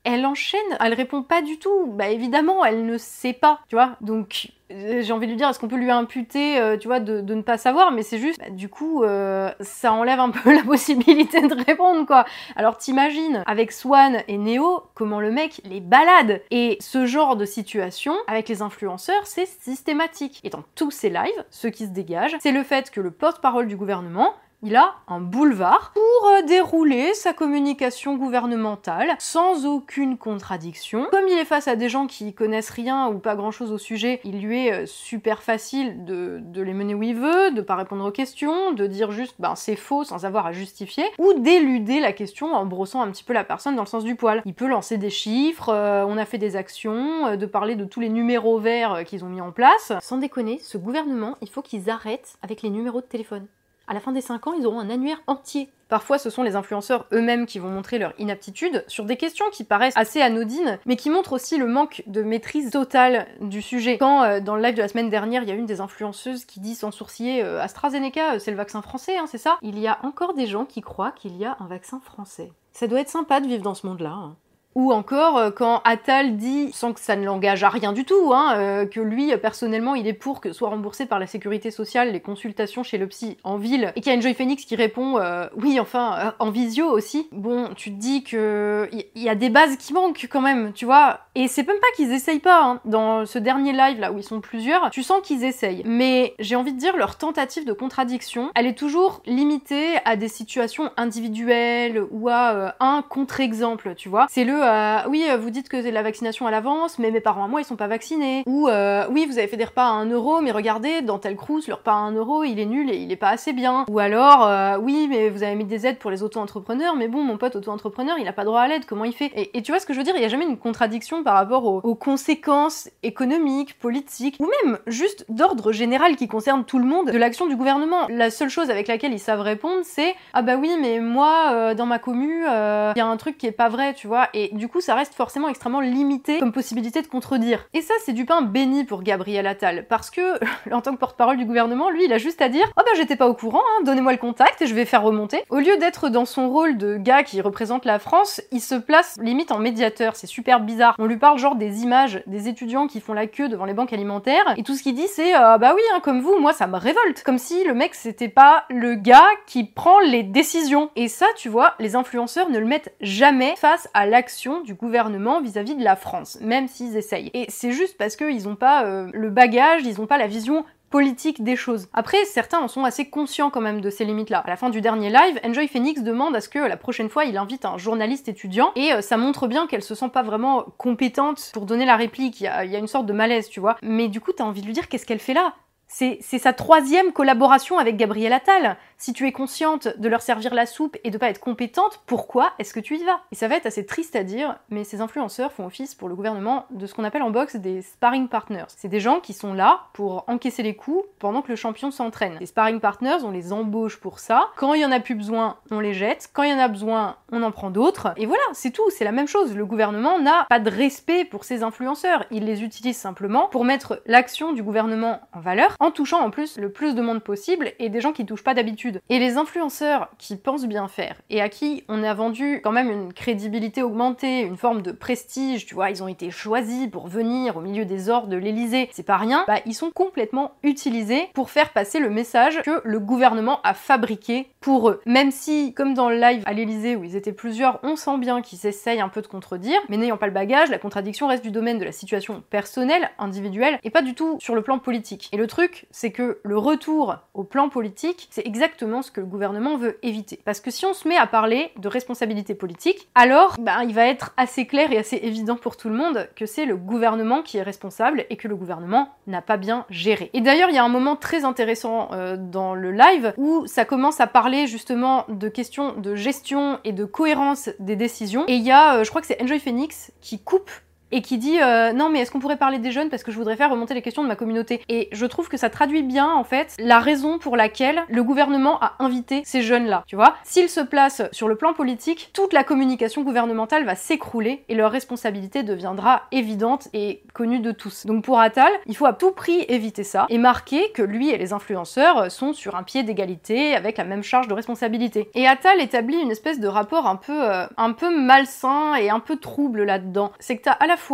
Elle 0.06 0.24
enchaîne, 0.24 0.60
elle 0.80 0.94
répond 0.94 1.22
pas 1.22 1.42
du 1.42 1.58
tout. 1.58 1.86
Bah 1.88 2.08
évidemment, 2.08 2.64
elle 2.64 2.86
ne 2.86 2.96
sait 2.96 3.32
pas, 3.32 3.60
tu 3.68 3.74
vois. 3.74 3.96
Donc 4.00 4.52
euh, 4.72 5.02
j'ai 5.02 5.12
envie 5.12 5.26
de 5.26 5.32
lui 5.32 5.36
dire, 5.36 5.48
est-ce 5.48 5.58
qu'on 5.58 5.68
peut 5.68 5.76
lui 5.76 5.90
imputer, 5.90 6.58
euh, 6.58 6.76
tu 6.76 6.88
vois, 6.88 7.00
de, 7.00 7.20
ne 7.20 7.42
pas 7.42 7.58
savoir, 7.58 7.92
mais 7.92 8.02
c'est 8.02 8.18
juste, 8.18 8.38
bah, 8.38 8.50
du 8.50 8.68
coup, 8.68 9.04
euh, 9.04 9.50
ça 9.60 9.92
enlève 9.92 10.18
un 10.18 10.30
peu 10.44 10.54
la 10.54 10.62
possibilité 10.62 11.40
de 11.40 11.54
répondre, 11.66 12.06
quoi. 12.06 12.24
Alors 12.54 12.76
t'imagines, 12.76 13.42
avec 13.46 13.72
Swan 13.72 14.22
et 14.28 14.38
Neo, 14.38 14.82
comment 14.94 15.20
le 15.20 15.30
mec 15.30 15.60
les 15.64 15.80
balade. 15.80 16.40
Et 16.50 16.78
ce 16.80 17.06
genre 17.06 17.36
de 17.36 17.44
situation, 17.44 18.14
avec 18.28 18.48
les 18.48 18.62
influenceurs, 18.62 19.26
c'est 19.26 19.46
systématique. 19.46 20.40
Et 20.44 20.50
dans 20.50 20.62
tous 20.74 20.90
ces 20.90 21.10
lives, 21.10 21.44
ce 21.50 21.68
qui 21.68 21.84
se 21.84 21.90
dégage, 21.90 22.36
c'est 22.40 22.52
le 22.52 22.62
fait 22.62 22.90
que 22.90 23.00
le 23.00 23.10
porte-parole 23.10 23.66
du 23.66 23.76
gouvernement 23.76 24.34
il 24.66 24.74
a 24.74 24.96
un 25.06 25.20
boulevard 25.20 25.92
pour 25.94 26.28
euh, 26.28 26.42
dérouler 26.42 27.14
sa 27.14 27.32
communication 27.32 28.16
gouvernementale 28.16 29.14
sans 29.20 29.64
aucune 29.64 30.18
contradiction. 30.18 31.06
Comme 31.12 31.28
il 31.28 31.38
est 31.38 31.44
face 31.44 31.68
à 31.68 31.76
des 31.76 31.88
gens 31.88 32.08
qui 32.08 32.34
connaissent 32.34 32.70
rien 32.70 33.06
ou 33.06 33.20
pas 33.20 33.36
grand 33.36 33.52
chose 33.52 33.70
au 33.70 33.78
sujet, 33.78 34.20
il 34.24 34.40
lui 34.40 34.66
est 34.66 34.72
euh, 34.72 34.86
super 34.86 35.44
facile 35.44 36.04
de, 36.04 36.42
les 36.56 36.74
mener 36.74 36.96
où 36.96 37.02
il 37.04 37.14
veut, 37.14 37.52
de 37.52 37.60
pas 37.60 37.76
répondre 37.76 38.04
aux 38.04 38.10
questions, 38.10 38.72
de 38.72 38.88
dire 38.88 39.12
juste 39.12 39.36
ben 39.38 39.54
c'est 39.54 39.76
faux 39.76 40.02
sans 40.02 40.24
avoir 40.24 40.46
à 40.46 40.52
justifier, 40.52 41.04
ou 41.20 41.34
d'éluder 41.34 42.00
la 42.00 42.12
question 42.12 42.52
en 42.52 42.66
brossant 42.66 43.02
un 43.02 43.10
petit 43.12 43.22
peu 43.22 43.34
la 43.34 43.44
personne 43.44 43.76
dans 43.76 43.84
le 43.84 43.88
sens 43.88 44.02
du 44.02 44.16
poil. 44.16 44.42
Il 44.46 44.54
peut 44.54 44.66
lancer 44.66 44.98
des 44.98 45.10
chiffres, 45.10 45.68
euh, 45.68 46.04
on 46.08 46.18
a 46.18 46.24
fait 46.24 46.38
des 46.38 46.56
actions, 46.56 47.36
de 47.36 47.46
parler 47.46 47.76
de 47.76 47.84
tous 47.84 48.00
les 48.00 48.08
numéros 48.08 48.58
verts 48.58 49.04
qu'ils 49.06 49.24
ont 49.24 49.28
mis 49.28 49.40
en 49.40 49.52
place. 49.52 49.92
Sans 50.00 50.16
déconner, 50.16 50.58
ce 50.60 50.76
gouvernement, 50.76 51.36
il 51.40 51.48
faut 51.48 51.62
qu'ils 51.62 51.88
arrêtent 51.88 52.36
avec 52.42 52.62
les 52.62 52.70
numéros 52.70 53.00
de 53.00 53.06
téléphone 53.06 53.46
à 53.86 53.94
la 53.94 54.00
fin 54.00 54.12
des 54.12 54.20
5 54.20 54.46
ans, 54.46 54.54
ils 54.58 54.66
auront 54.66 54.80
un 54.80 54.90
annuaire 54.90 55.22
entier. 55.26 55.70
Parfois, 55.88 56.18
ce 56.18 56.30
sont 56.30 56.42
les 56.42 56.56
influenceurs 56.56 57.06
eux-mêmes 57.12 57.46
qui 57.46 57.60
vont 57.60 57.68
montrer 57.68 57.98
leur 57.98 58.12
inaptitude 58.18 58.84
sur 58.88 59.04
des 59.04 59.16
questions 59.16 59.44
qui 59.52 59.62
paraissent 59.62 59.96
assez 59.96 60.20
anodines, 60.20 60.78
mais 60.84 60.96
qui 60.96 61.10
montrent 61.10 61.32
aussi 61.32 61.58
le 61.58 61.66
manque 61.66 62.02
de 62.08 62.22
maîtrise 62.22 62.70
totale 62.70 63.26
du 63.40 63.62
sujet. 63.62 63.98
Quand, 63.98 64.24
euh, 64.24 64.40
dans 64.40 64.56
le 64.56 64.62
live 64.62 64.74
de 64.74 64.82
la 64.82 64.88
semaine 64.88 65.10
dernière, 65.10 65.44
il 65.44 65.48
y 65.48 65.52
a 65.52 65.54
une 65.54 65.66
des 65.66 65.80
influenceuses 65.80 66.44
qui 66.44 66.58
dit 66.58 66.74
sans 66.74 66.90
sourciller 66.90 67.44
euh, 67.44 67.62
AstraZeneca, 67.62 68.34
euh, 68.34 68.38
c'est 68.40 68.50
le 68.50 68.56
vaccin 68.56 68.82
français, 68.82 69.16
hein, 69.16 69.26
c'est 69.28 69.38
ça? 69.38 69.58
Il 69.62 69.78
y 69.78 69.86
a 69.86 69.98
encore 70.02 70.34
des 70.34 70.46
gens 70.46 70.64
qui 70.64 70.80
croient 70.80 71.12
qu'il 71.12 71.36
y 71.36 71.44
a 71.44 71.56
un 71.60 71.66
vaccin 71.66 72.00
français. 72.00 72.50
Ça 72.72 72.88
doit 72.88 73.00
être 73.00 73.08
sympa 73.08 73.40
de 73.40 73.46
vivre 73.46 73.62
dans 73.62 73.74
ce 73.74 73.86
monde-là. 73.86 74.10
Hein. 74.10 74.36
Ou 74.76 74.92
encore 74.92 75.38
euh, 75.38 75.50
quand 75.50 75.80
Attal 75.84 76.36
dit, 76.36 76.68
sans 76.74 76.92
que 76.92 77.00
ça 77.00 77.16
ne 77.16 77.24
l'engage 77.24 77.64
à 77.64 77.70
rien 77.70 77.94
du 77.94 78.04
tout, 78.04 78.34
hein, 78.34 78.56
euh, 78.58 78.84
que 78.84 79.00
lui 79.00 79.34
personnellement 79.38 79.94
il 79.94 80.06
est 80.06 80.12
pour 80.12 80.42
que 80.42 80.52
soient 80.52 80.68
remboursées 80.68 81.06
par 81.06 81.18
la 81.18 81.26
sécurité 81.26 81.70
sociale 81.70 82.12
les 82.12 82.20
consultations 82.20 82.82
chez 82.82 82.98
le 82.98 83.06
psy 83.06 83.38
en 83.42 83.56
ville, 83.56 83.90
et 83.96 84.02
qu'il 84.02 84.08
y 84.08 84.10
a 84.10 84.14
une 84.14 84.20
Joy 84.20 84.34
Phoenix 84.34 84.66
qui 84.66 84.76
répond 84.76 85.16
euh, 85.16 85.46
oui 85.56 85.80
enfin 85.80 86.34
en 86.40 86.50
visio 86.50 86.90
aussi. 86.90 87.26
Bon, 87.32 87.70
tu 87.74 87.90
te 87.90 87.98
dis 87.98 88.22
que 88.22 88.90
il 88.92 89.22
y, 89.22 89.30
a 89.30 89.34
des 89.34 89.48
bases 89.48 89.78
qui 89.78 89.94
manquent 89.94 90.26
quand 90.28 90.42
même, 90.42 90.74
tu 90.74 90.84
vois. 90.84 91.20
Et 91.34 91.48
c'est 91.48 91.66
même 91.66 91.78
pas 91.78 91.96
qu'ils 91.96 92.12
essayent 92.12 92.38
pas. 92.38 92.62
Hein. 92.62 92.80
Dans 92.84 93.24
ce 93.24 93.38
dernier 93.38 93.72
live 93.72 93.98
là 93.98 94.12
où 94.12 94.18
ils 94.18 94.24
sont 94.24 94.42
plusieurs, 94.42 94.90
tu 94.90 95.02
sens 95.02 95.22
qu'ils 95.22 95.42
essayent. 95.42 95.84
Mais 95.86 96.34
j'ai 96.38 96.54
envie 96.54 96.74
de 96.74 96.78
dire 96.78 96.98
leur 96.98 97.16
tentative 97.16 97.64
de 97.64 97.72
contradiction, 97.72 98.50
elle 98.54 98.66
est 98.66 98.76
toujours 98.76 99.22
limitée 99.24 99.94
à 100.04 100.16
des 100.16 100.28
situations 100.28 100.90
individuelles 100.98 102.04
ou 102.10 102.28
à 102.28 102.74
un 102.80 103.00
contre-exemple, 103.08 103.94
tu 103.96 104.10
vois. 104.10 104.26
C'est 104.28 104.44
le 104.44 104.65
oui, 105.08 105.24
vous 105.38 105.50
dites 105.50 105.68
que 105.68 105.82
c'est 105.82 105.90
la 105.90 106.02
vaccination 106.02 106.46
à 106.46 106.50
l'avance, 106.50 106.98
mais 106.98 107.10
mes 107.10 107.20
parents 107.20 107.44
à 107.44 107.48
moi 107.48 107.60
ils 107.60 107.64
sont 107.64 107.76
pas 107.76 107.86
vaccinés. 107.86 108.42
Ou 108.46 108.68
euh, 108.68 109.06
oui, 109.10 109.26
vous 109.26 109.38
avez 109.38 109.48
fait 109.48 109.56
des 109.56 109.64
repas 109.64 109.86
à 109.86 109.90
1 109.90 110.06
euro, 110.10 110.40
mais 110.40 110.50
regardez, 110.50 111.02
dans 111.02 111.18
tel 111.18 111.36
cruise, 111.36 111.68
le 111.68 111.74
repas 111.74 111.92
à 111.92 111.96
1 111.96 112.12
euro 112.12 112.44
il 112.44 112.58
est 112.58 112.66
nul 112.66 112.90
et 112.90 112.96
il 112.96 113.10
est 113.12 113.16
pas 113.16 113.30
assez 113.30 113.52
bien. 113.52 113.84
Ou 113.88 113.98
alors, 113.98 114.46
euh, 114.46 114.78
oui, 114.78 115.06
mais 115.08 115.28
vous 115.28 115.42
avez 115.42 115.54
mis 115.54 115.64
des 115.64 115.86
aides 115.86 115.98
pour 115.98 116.10
les 116.10 116.22
auto-entrepreneurs, 116.22 116.96
mais 116.96 117.08
bon, 117.08 117.22
mon 117.22 117.36
pote 117.36 117.56
auto-entrepreneur 117.56 118.16
il 118.18 118.28
a 118.28 118.32
pas 118.32 118.44
droit 118.44 118.60
à 118.60 118.68
l'aide, 118.68 118.84
comment 118.86 119.04
il 119.04 119.12
fait? 119.12 119.32
Et, 119.54 119.62
tu 119.62 119.72
vois 119.72 119.80
ce 119.80 119.86
que 119.86 119.92
je 119.92 119.98
veux 119.98 120.04
dire, 120.04 120.14
il 120.16 120.22
y 120.22 120.24
a 120.24 120.28
jamais 120.28 120.44
une 120.44 120.58
contradiction 120.58 121.22
par 121.22 121.34
rapport 121.34 121.64
aux, 121.64 121.94
conséquences 121.94 122.88
économiques, 123.02 123.78
politiques, 123.78 124.36
ou 124.38 124.48
même 124.64 124.78
juste 124.86 125.24
d'ordre 125.28 125.72
général 125.72 126.14
qui 126.16 126.28
concerne 126.28 126.64
tout 126.64 126.78
le 126.78 126.84
monde 126.84 127.10
de 127.10 127.18
l'action 127.18 127.46
du 127.46 127.56
gouvernement. 127.56 128.06
La 128.08 128.30
seule 128.30 128.50
chose 128.50 128.70
avec 128.70 128.86
laquelle 128.86 129.12
ils 129.12 129.18
savent 129.18 129.40
répondre, 129.40 129.80
c'est 129.82 130.14
ah 130.34 130.42
bah 130.42 130.56
oui, 130.56 130.70
mais 130.80 131.00
moi, 131.00 131.52
euh, 131.52 131.74
dans 131.74 131.86
ma 131.86 131.98
commu, 131.98 132.42
il 132.42 132.98
y 132.98 133.00
a 133.00 133.06
un 133.06 133.16
truc 133.16 133.38
qui 133.38 133.46
est 133.46 133.52
pas 133.52 133.68
vrai, 133.68 133.94
tu 133.94 134.06
vois, 134.06 134.28
et 134.34 134.50
du 134.56 134.68
coup, 134.68 134.80
ça 134.80 134.94
reste 134.94 135.14
forcément 135.14 135.48
extrêmement 135.48 135.80
limité 135.80 136.38
comme 136.38 136.52
possibilité 136.52 137.02
de 137.02 137.06
contredire. 137.06 137.66
Et 137.74 137.82
ça, 137.82 137.94
c'est 138.04 138.12
du 138.12 138.24
pain 138.24 138.42
béni 138.42 138.84
pour 138.84 139.02
Gabriel 139.02 139.46
Attal, 139.46 139.86
parce 139.88 140.10
que, 140.10 140.38
en 140.72 140.80
tant 140.80 140.92
que 140.92 140.98
porte-parole 140.98 141.36
du 141.36 141.44
gouvernement, 141.44 141.90
lui, 141.90 142.04
il 142.04 142.12
a 142.12 142.18
juste 142.18 142.42
à 142.42 142.48
dire 142.48 142.66
«Oh 142.78 142.82
bah 142.84 142.92
j'étais 142.96 143.16
pas 143.16 143.28
au 143.28 143.34
courant, 143.34 143.60
hein, 143.60 143.84
donnez-moi 143.84 144.12
le 144.12 144.18
contact 144.18 144.62
et 144.62 144.66
je 144.66 144.74
vais 144.74 144.84
faire 144.84 145.02
remonter». 145.02 145.42
Au 145.50 145.58
lieu 145.58 145.76
d'être 145.78 146.08
dans 146.08 146.24
son 146.24 146.48
rôle 146.48 146.76
de 146.78 146.96
gars 146.96 147.22
qui 147.22 147.40
représente 147.40 147.84
la 147.84 147.98
France, 147.98 148.40
il 148.52 148.60
se 148.60 148.74
place 148.74 149.16
limite 149.20 149.52
en 149.52 149.58
médiateur, 149.58 150.16
c'est 150.16 150.26
super 150.26 150.60
bizarre. 150.60 150.94
On 150.98 151.06
lui 151.06 151.16
parle 151.16 151.38
genre 151.38 151.56
des 151.56 151.82
images 151.82 152.22
des 152.26 152.48
étudiants 152.48 152.86
qui 152.86 153.00
font 153.00 153.12
la 153.12 153.26
queue 153.26 153.48
devant 153.48 153.64
les 153.64 153.74
banques 153.74 153.92
alimentaires, 153.92 154.54
et 154.56 154.62
tout 154.62 154.74
ce 154.74 154.82
qu'il 154.82 154.94
dit 154.94 155.08
c'est 155.08 155.36
euh, 155.36 155.58
Bah 155.58 155.72
oui, 155.74 155.82
hein, 155.94 156.00
comme 156.02 156.20
vous, 156.20 156.38
moi 156.38 156.52
ça 156.52 156.66
me 156.66 156.76
révolte». 156.76 157.22
Comme 157.24 157.38
si 157.38 157.64
le 157.64 157.74
mec 157.74 157.94
c'était 157.94 158.28
pas 158.28 158.64
le 158.68 158.94
gars 158.94 159.26
qui 159.46 159.64
prend 159.64 160.00
les 160.00 160.22
décisions. 160.22 160.90
Et 160.96 161.08
ça, 161.08 161.26
tu 161.36 161.48
vois, 161.48 161.74
les 161.78 161.96
influenceurs 161.96 162.50
ne 162.50 162.58
le 162.58 162.66
mettent 162.66 162.94
jamais 163.00 163.54
face 163.56 163.88
à 163.94 164.06
l'action 164.06 164.35
du 164.64 164.74
gouvernement 164.74 165.40
vis-à-vis 165.40 165.74
de 165.74 165.84
la 165.84 165.96
France, 165.96 166.38
même 166.40 166.68
s'ils 166.68 166.96
essayent. 166.96 167.30
Et 167.34 167.46
c'est 167.48 167.72
juste 167.72 167.96
parce 167.96 168.16
qu'ils 168.16 168.44
n'ont 168.44 168.56
pas 168.56 168.84
euh, 168.84 169.08
le 169.12 169.30
bagage, 169.30 169.82
ils 169.84 169.98
n'ont 169.98 170.06
pas 170.06 170.18
la 170.18 170.26
vision 170.26 170.64
politique 170.90 171.42
des 171.42 171.56
choses. 171.56 171.88
Après, 171.92 172.24
certains 172.24 172.60
en 172.60 172.68
sont 172.68 172.84
assez 172.84 173.08
conscients 173.10 173.50
quand 173.50 173.60
même 173.60 173.80
de 173.80 173.90
ces 173.90 174.04
limites-là. 174.04 174.38
À 174.38 174.48
la 174.48 174.56
fin 174.56 174.70
du 174.70 174.80
dernier 174.80 175.10
live, 175.10 175.40
Enjoy 175.44 175.68
Phoenix 175.68 176.02
demande 176.02 176.36
à 176.36 176.40
ce 176.40 176.48
que 176.48 176.58
la 176.58 176.76
prochaine 176.76 177.08
fois 177.08 177.24
il 177.24 177.36
invite 177.36 177.64
un 177.64 177.76
journaliste 177.76 178.28
étudiant 178.28 178.72
et 178.76 178.92
euh, 178.92 179.00
ça 179.00 179.16
montre 179.16 179.48
bien 179.48 179.66
qu'elle 179.66 179.82
se 179.82 179.94
sent 179.94 180.10
pas 180.10 180.22
vraiment 180.22 180.64
compétente 180.78 181.50
pour 181.52 181.66
donner 181.66 181.84
la 181.84 181.96
réplique. 181.96 182.40
Il 182.40 182.44
y, 182.44 182.48
a, 182.48 182.78
une 182.78 182.86
sorte 182.86 183.06
de 183.06 183.12
malaise, 183.12 183.48
tu 183.48 183.60
vois. 183.60 183.76
Mais 183.82 184.08
du 184.08 184.20
coup, 184.20 184.32
t'as 184.32 184.44
envie 184.44 184.60
de 184.60 184.66
lui 184.66 184.72
dire 184.72 184.88
qu'est-ce 184.88 185.06
qu'elle 185.06 185.18
fait 185.18 185.34
là? 185.34 185.54
C'est 185.88 186.20
sa 186.20 186.52
troisième 186.52 187.12
collaboration 187.12 187.78
avec 187.78 187.96
Gabriel 187.96 188.32
Attal. 188.32 188.76
Si 188.98 189.12
tu 189.12 189.26
es 189.26 189.32
consciente 189.32 189.88
de 189.98 190.08
leur 190.08 190.22
servir 190.22 190.54
la 190.54 190.64
soupe 190.64 190.96
et 191.04 191.10
de 191.10 191.18
pas 191.18 191.28
être 191.28 191.38
compétente, 191.38 192.00
pourquoi 192.06 192.52
est-ce 192.58 192.72
que 192.72 192.80
tu 192.80 192.96
y 192.96 193.04
vas? 193.04 193.20
Et 193.30 193.34
ça 193.34 193.46
va 193.46 193.56
être 193.56 193.66
assez 193.66 193.84
triste 193.84 194.16
à 194.16 194.22
dire, 194.22 194.56
mais 194.70 194.84
ces 194.84 195.02
influenceurs 195.02 195.52
font 195.52 195.66
office 195.66 195.94
pour 195.94 196.08
le 196.08 196.14
gouvernement 196.14 196.64
de 196.70 196.86
ce 196.86 196.94
qu'on 196.94 197.04
appelle 197.04 197.22
en 197.22 197.30
boxe 197.30 197.56
des 197.56 197.82
sparring 197.82 198.28
partners. 198.28 198.64
C'est 198.68 198.88
des 198.88 199.00
gens 199.00 199.20
qui 199.20 199.34
sont 199.34 199.52
là 199.52 199.82
pour 199.92 200.24
encaisser 200.28 200.62
les 200.62 200.74
coups 200.74 201.04
pendant 201.18 201.42
que 201.42 201.50
le 201.50 201.56
champion 201.56 201.90
s'entraîne. 201.90 202.38
Les 202.40 202.46
sparring 202.46 202.80
partners, 202.80 203.18
on 203.22 203.30
les 203.30 203.52
embauche 203.52 204.00
pour 204.00 204.18
ça. 204.18 204.48
Quand 204.56 204.72
il 204.72 204.80
y 204.80 204.86
en 204.86 204.92
a 204.92 205.00
plus 205.00 205.14
besoin, 205.14 205.58
on 205.70 205.80
les 205.80 205.92
jette. 205.92 206.30
Quand 206.32 206.44
il 206.44 206.50
y 206.50 206.54
en 206.54 206.58
a 206.58 206.68
besoin, 206.68 207.16
on 207.30 207.42
en 207.42 207.50
prend 207.50 207.70
d'autres. 207.70 208.14
Et 208.16 208.24
voilà, 208.24 208.44
c'est 208.54 208.70
tout, 208.70 208.88
c'est 208.88 209.04
la 209.04 209.12
même 209.12 209.28
chose. 209.28 209.54
Le 209.54 209.66
gouvernement 209.66 210.18
n'a 210.18 210.46
pas 210.48 210.58
de 210.58 210.70
respect 210.70 211.26
pour 211.26 211.44
ces 211.44 211.62
influenceurs. 211.62 212.24
Il 212.30 212.46
les 212.46 212.62
utilise 212.62 212.96
simplement 212.96 213.48
pour 213.48 213.66
mettre 213.66 214.00
l'action 214.06 214.54
du 214.54 214.62
gouvernement 214.62 215.20
en 215.34 215.40
valeur, 215.40 215.76
en 215.80 215.90
touchant 215.90 216.20
en 216.20 216.30
plus 216.30 216.56
le 216.56 216.72
plus 216.72 216.94
de 216.94 217.02
monde 217.02 217.22
possible 217.22 217.72
et 217.78 217.90
des 217.90 218.00
gens 218.00 218.12
qui 218.12 218.24
touchent 218.24 218.44
pas 218.44 218.54
d'habitude 218.54 218.85
et 219.08 219.18
les 219.18 219.36
influenceurs 219.36 220.08
qui 220.18 220.36
pensent 220.36 220.66
bien 220.66 220.88
faire 220.88 221.16
et 221.30 221.40
à 221.40 221.48
qui 221.48 221.84
on 221.88 222.02
a 222.02 222.14
vendu 222.14 222.60
quand 222.62 222.72
même 222.72 222.90
une 222.90 223.12
crédibilité 223.12 223.82
augmentée, 223.82 224.40
une 224.40 224.56
forme 224.56 224.82
de 224.82 224.92
prestige, 224.92 225.66
tu 225.66 225.74
vois, 225.74 225.90
ils 225.90 226.02
ont 226.02 226.08
été 226.08 226.30
choisis 226.30 226.88
pour 226.88 227.08
venir 227.08 227.56
au 227.56 227.60
milieu 227.60 227.84
des 227.84 228.08
ors 228.10 228.26
de 228.26 228.36
l'Elysée, 228.36 228.88
c'est 228.92 229.02
pas 229.02 229.16
rien, 229.16 229.44
bah 229.46 229.60
ils 229.66 229.74
sont 229.74 229.90
complètement 229.90 230.52
utilisés 230.62 231.28
pour 231.34 231.50
faire 231.50 231.72
passer 231.72 231.98
le 231.98 232.10
message 232.10 232.62
que 232.62 232.80
le 232.84 233.00
gouvernement 233.00 233.60
a 233.62 233.74
fabriqué 233.74 234.48
pour 234.60 234.88
eux. 234.88 235.00
Même 235.06 235.30
si, 235.30 235.74
comme 235.74 235.94
dans 235.94 236.08
le 236.08 236.18
live 236.18 236.42
à 236.46 236.52
l'Elysée 236.52 236.96
où 236.96 237.04
ils 237.04 237.16
étaient 237.16 237.32
plusieurs, 237.32 237.80
on 237.82 237.96
sent 237.96 238.18
bien 238.18 238.42
qu'ils 238.42 238.66
essayent 238.66 239.00
un 239.00 239.08
peu 239.08 239.22
de 239.22 239.26
contredire, 239.26 239.80
mais 239.88 239.96
n'ayant 239.96 240.16
pas 240.16 240.26
le 240.26 240.32
bagage, 240.32 240.70
la 240.70 240.78
contradiction 240.78 241.28
reste 241.28 241.42
du 241.42 241.50
domaine 241.50 241.78
de 241.78 241.84
la 241.84 241.92
situation 241.92 242.42
personnelle, 242.50 243.10
individuelle, 243.18 243.78
et 243.84 243.90
pas 243.90 244.02
du 244.02 244.14
tout 244.14 244.36
sur 244.40 244.54
le 244.54 244.62
plan 244.62 244.78
politique. 244.78 245.28
Et 245.32 245.36
le 245.36 245.46
truc, 245.46 245.86
c'est 245.90 246.12
que 246.12 246.40
le 246.42 246.58
retour 246.58 247.16
au 247.34 247.44
plan 247.44 247.68
politique, 247.68 248.28
c'est 248.30 248.46
exactement 248.46 248.75
ce 248.78 249.10
que 249.10 249.20
le 249.20 249.26
gouvernement 249.26 249.76
veut 249.76 249.98
éviter. 250.02 250.40
Parce 250.44 250.60
que 250.60 250.70
si 250.70 250.84
on 250.86 250.92
se 250.92 251.08
met 251.08 251.16
à 251.16 251.26
parler 251.26 251.72
de 251.78 251.88
responsabilité 251.88 252.54
politique, 252.54 253.08
alors 253.14 253.56
ben, 253.58 253.82
il 253.82 253.94
va 253.94 254.06
être 254.06 254.32
assez 254.36 254.66
clair 254.66 254.92
et 254.92 254.98
assez 254.98 255.16
évident 255.16 255.56
pour 255.56 255.76
tout 255.76 255.88
le 255.88 255.94
monde 255.94 256.28
que 256.36 256.46
c'est 256.46 256.64
le 256.64 256.76
gouvernement 256.76 257.42
qui 257.42 257.58
est 257.58 257.62
responsable 257.62 258.24
et 258.30 258.36
que 258.36 258.48
le 258.48 258.56
gouvernement 258.56 259.10
n'a 259.26 259.42
pas 259.42 259.56
bien 259.56 259.86
géré. 259.90 260.30
Et 260.32 260.40
d'ailleurs, 260.40 260.70
il 260.70 260.74
y 260.74 260.78
a 260.78 260.84
un 260.84 260.88
moment 260.88 261.16
très 261.16 261.44
intéressant 261.44 262.08
euh, 262.12 262.36
dans 262.36 262.74
le 262.74 262.92
live 262.92 263.34
où 263.36 263.66
ça 263.66 263.84
commence 263.84 264.20
à 264.20 264.26
parler 264.26 264.66
justement 264.66 265.24
de 265.28 265.48
questions 265.48 265.94
de 265.94 266.14
gestion 266.14 266.78
et 266.84 266.92
de 266.92 267.04
cohérence 267.04 267.70
des 267.78 267.96
décisions. 267.96 268.44
Et 268.48 268.54
il 268.54 268.62
y 268.62 268.70
a, 268.70 268.96
euh, 268.96 269.04
je 269.04 269.10
crois 269.10 269.20
que 269.20 269.26
c'est 269.26 269.40
Enjoy 269.42 269.58
Phoenix 269.58 270.12
qui 270.20 270.38
coupe 270.38 270.70
et 271.16 271.22
qui 271.22 271.38
dit 271.38 271.58
euh, 271.62 271.94
non 271.94 272.10
mais 272.10 272.20
est-ce 272.20 272.30
qu'on 272.30 272.40
pourrait 272.40 272.58
parler 272.58 272.78
des 272.78 272.92
jeunes 272.92 273.08
parce 273.08 273.22
que 273.22 273.32
je 273.32 273.38
voudrais 273.38 273.56
faire 273.56 273.70
remonter 273.70 273.94
les 273.94 274.02
questions 274.02 274.22
de 274.22 274.28
ma 274.28 274.36
communauté. 274.36 274.82
Et 274.90 275.08
je 275.12 275.24
trouve 275.24 275.48
que 275.48 275.56
ça 275.56 275.70
traduit 275.70 276.02
bien 276.02 276.30
en 276.30 276.44
fait 276.44 276.74
la 276.78 277.00
raison 277.00 277.38
pour 277.38 277.56
laquelle 277.56 278.02
le 278.08 278.22
gouvernement 278.22 278.78
a 278.82 278.96
invité 278.98 279.40
ces 279.46 279.62
jeunes 279.62 279.86
là 279.86 280.04
tu 280.06 280.14
vois. 280.14 280.36
S'ils 280.44 280.68
se 280.68 280.80
placent 280.80 281.22
sur 281.32 281.48
le 281.48 281.56
plan 281.56 281.72
politique 281.72 282.30
toute 282.34 282.52
la 282.52 282.64
communication 282.64 283.22
gouvernementale 283.22 283.86
va 283.86 283.94
s'écrouler 283.94 284.62
et 284.68 284.74
leur 284.74 284.92
responsabilité 284.92 285.62
deviendra 285.62 286.24
évidente 286.32 286.88
et 286.92 287.22
connue 287.32 287.60
de 287.60 287.72
tous. 287.72 288.04
Donc 288.04 288.22
pour 288.22 288.38
Attal 288.38 288.70
il 288.84 288.94
faut 288.94 289.06
à 289.06 289.14
tout 289.14 289.30
prix 289.30 289.64
éviter 289.68 290.04
ça 290.04 290.26
et 290.28 290.36
marquer 290.36 290.92
que 290.92 291.02
lui 291.02 291.30
et 291.30 291.38
les 291.38 291.54
influenceurs 291.54 292.30
sont 292.30 292.52
sur 292.52 292.76
un 292.76 292.82
pied 292.82 293.04
d'égalité 293.04 293.74
avec 293.74 293.96
la 293.96 294.04
même 294.04 294.22
charge 294.22 294.48
de 294.48 294.54
responsabilité. 294.54 295.30
Et 295.34 295.46
Attal 295.46 295.80
établit 295.80 296.18
une 296.18 296.30
espèce 296.30 296.60
de 296.60 296.68
rapport 296.68 297.06
un 297.06 297.16
peu 297.16 297.50
euh, 297.50 297.66
un 297.78 297.92
peu 297.92 298.14
malsain 298.14 298.96
et 298.96 299.08
un 299.08 299.20
peu 299.20 299.36
trouble 299.36 299.84
là-dedans. 299.84 300.32
C'est 300.40 300.58
que 300.58 300.64
t'as 300.64 300.72
à 300.72 300.86
la 300.86 300.98
fois 300.98 301.05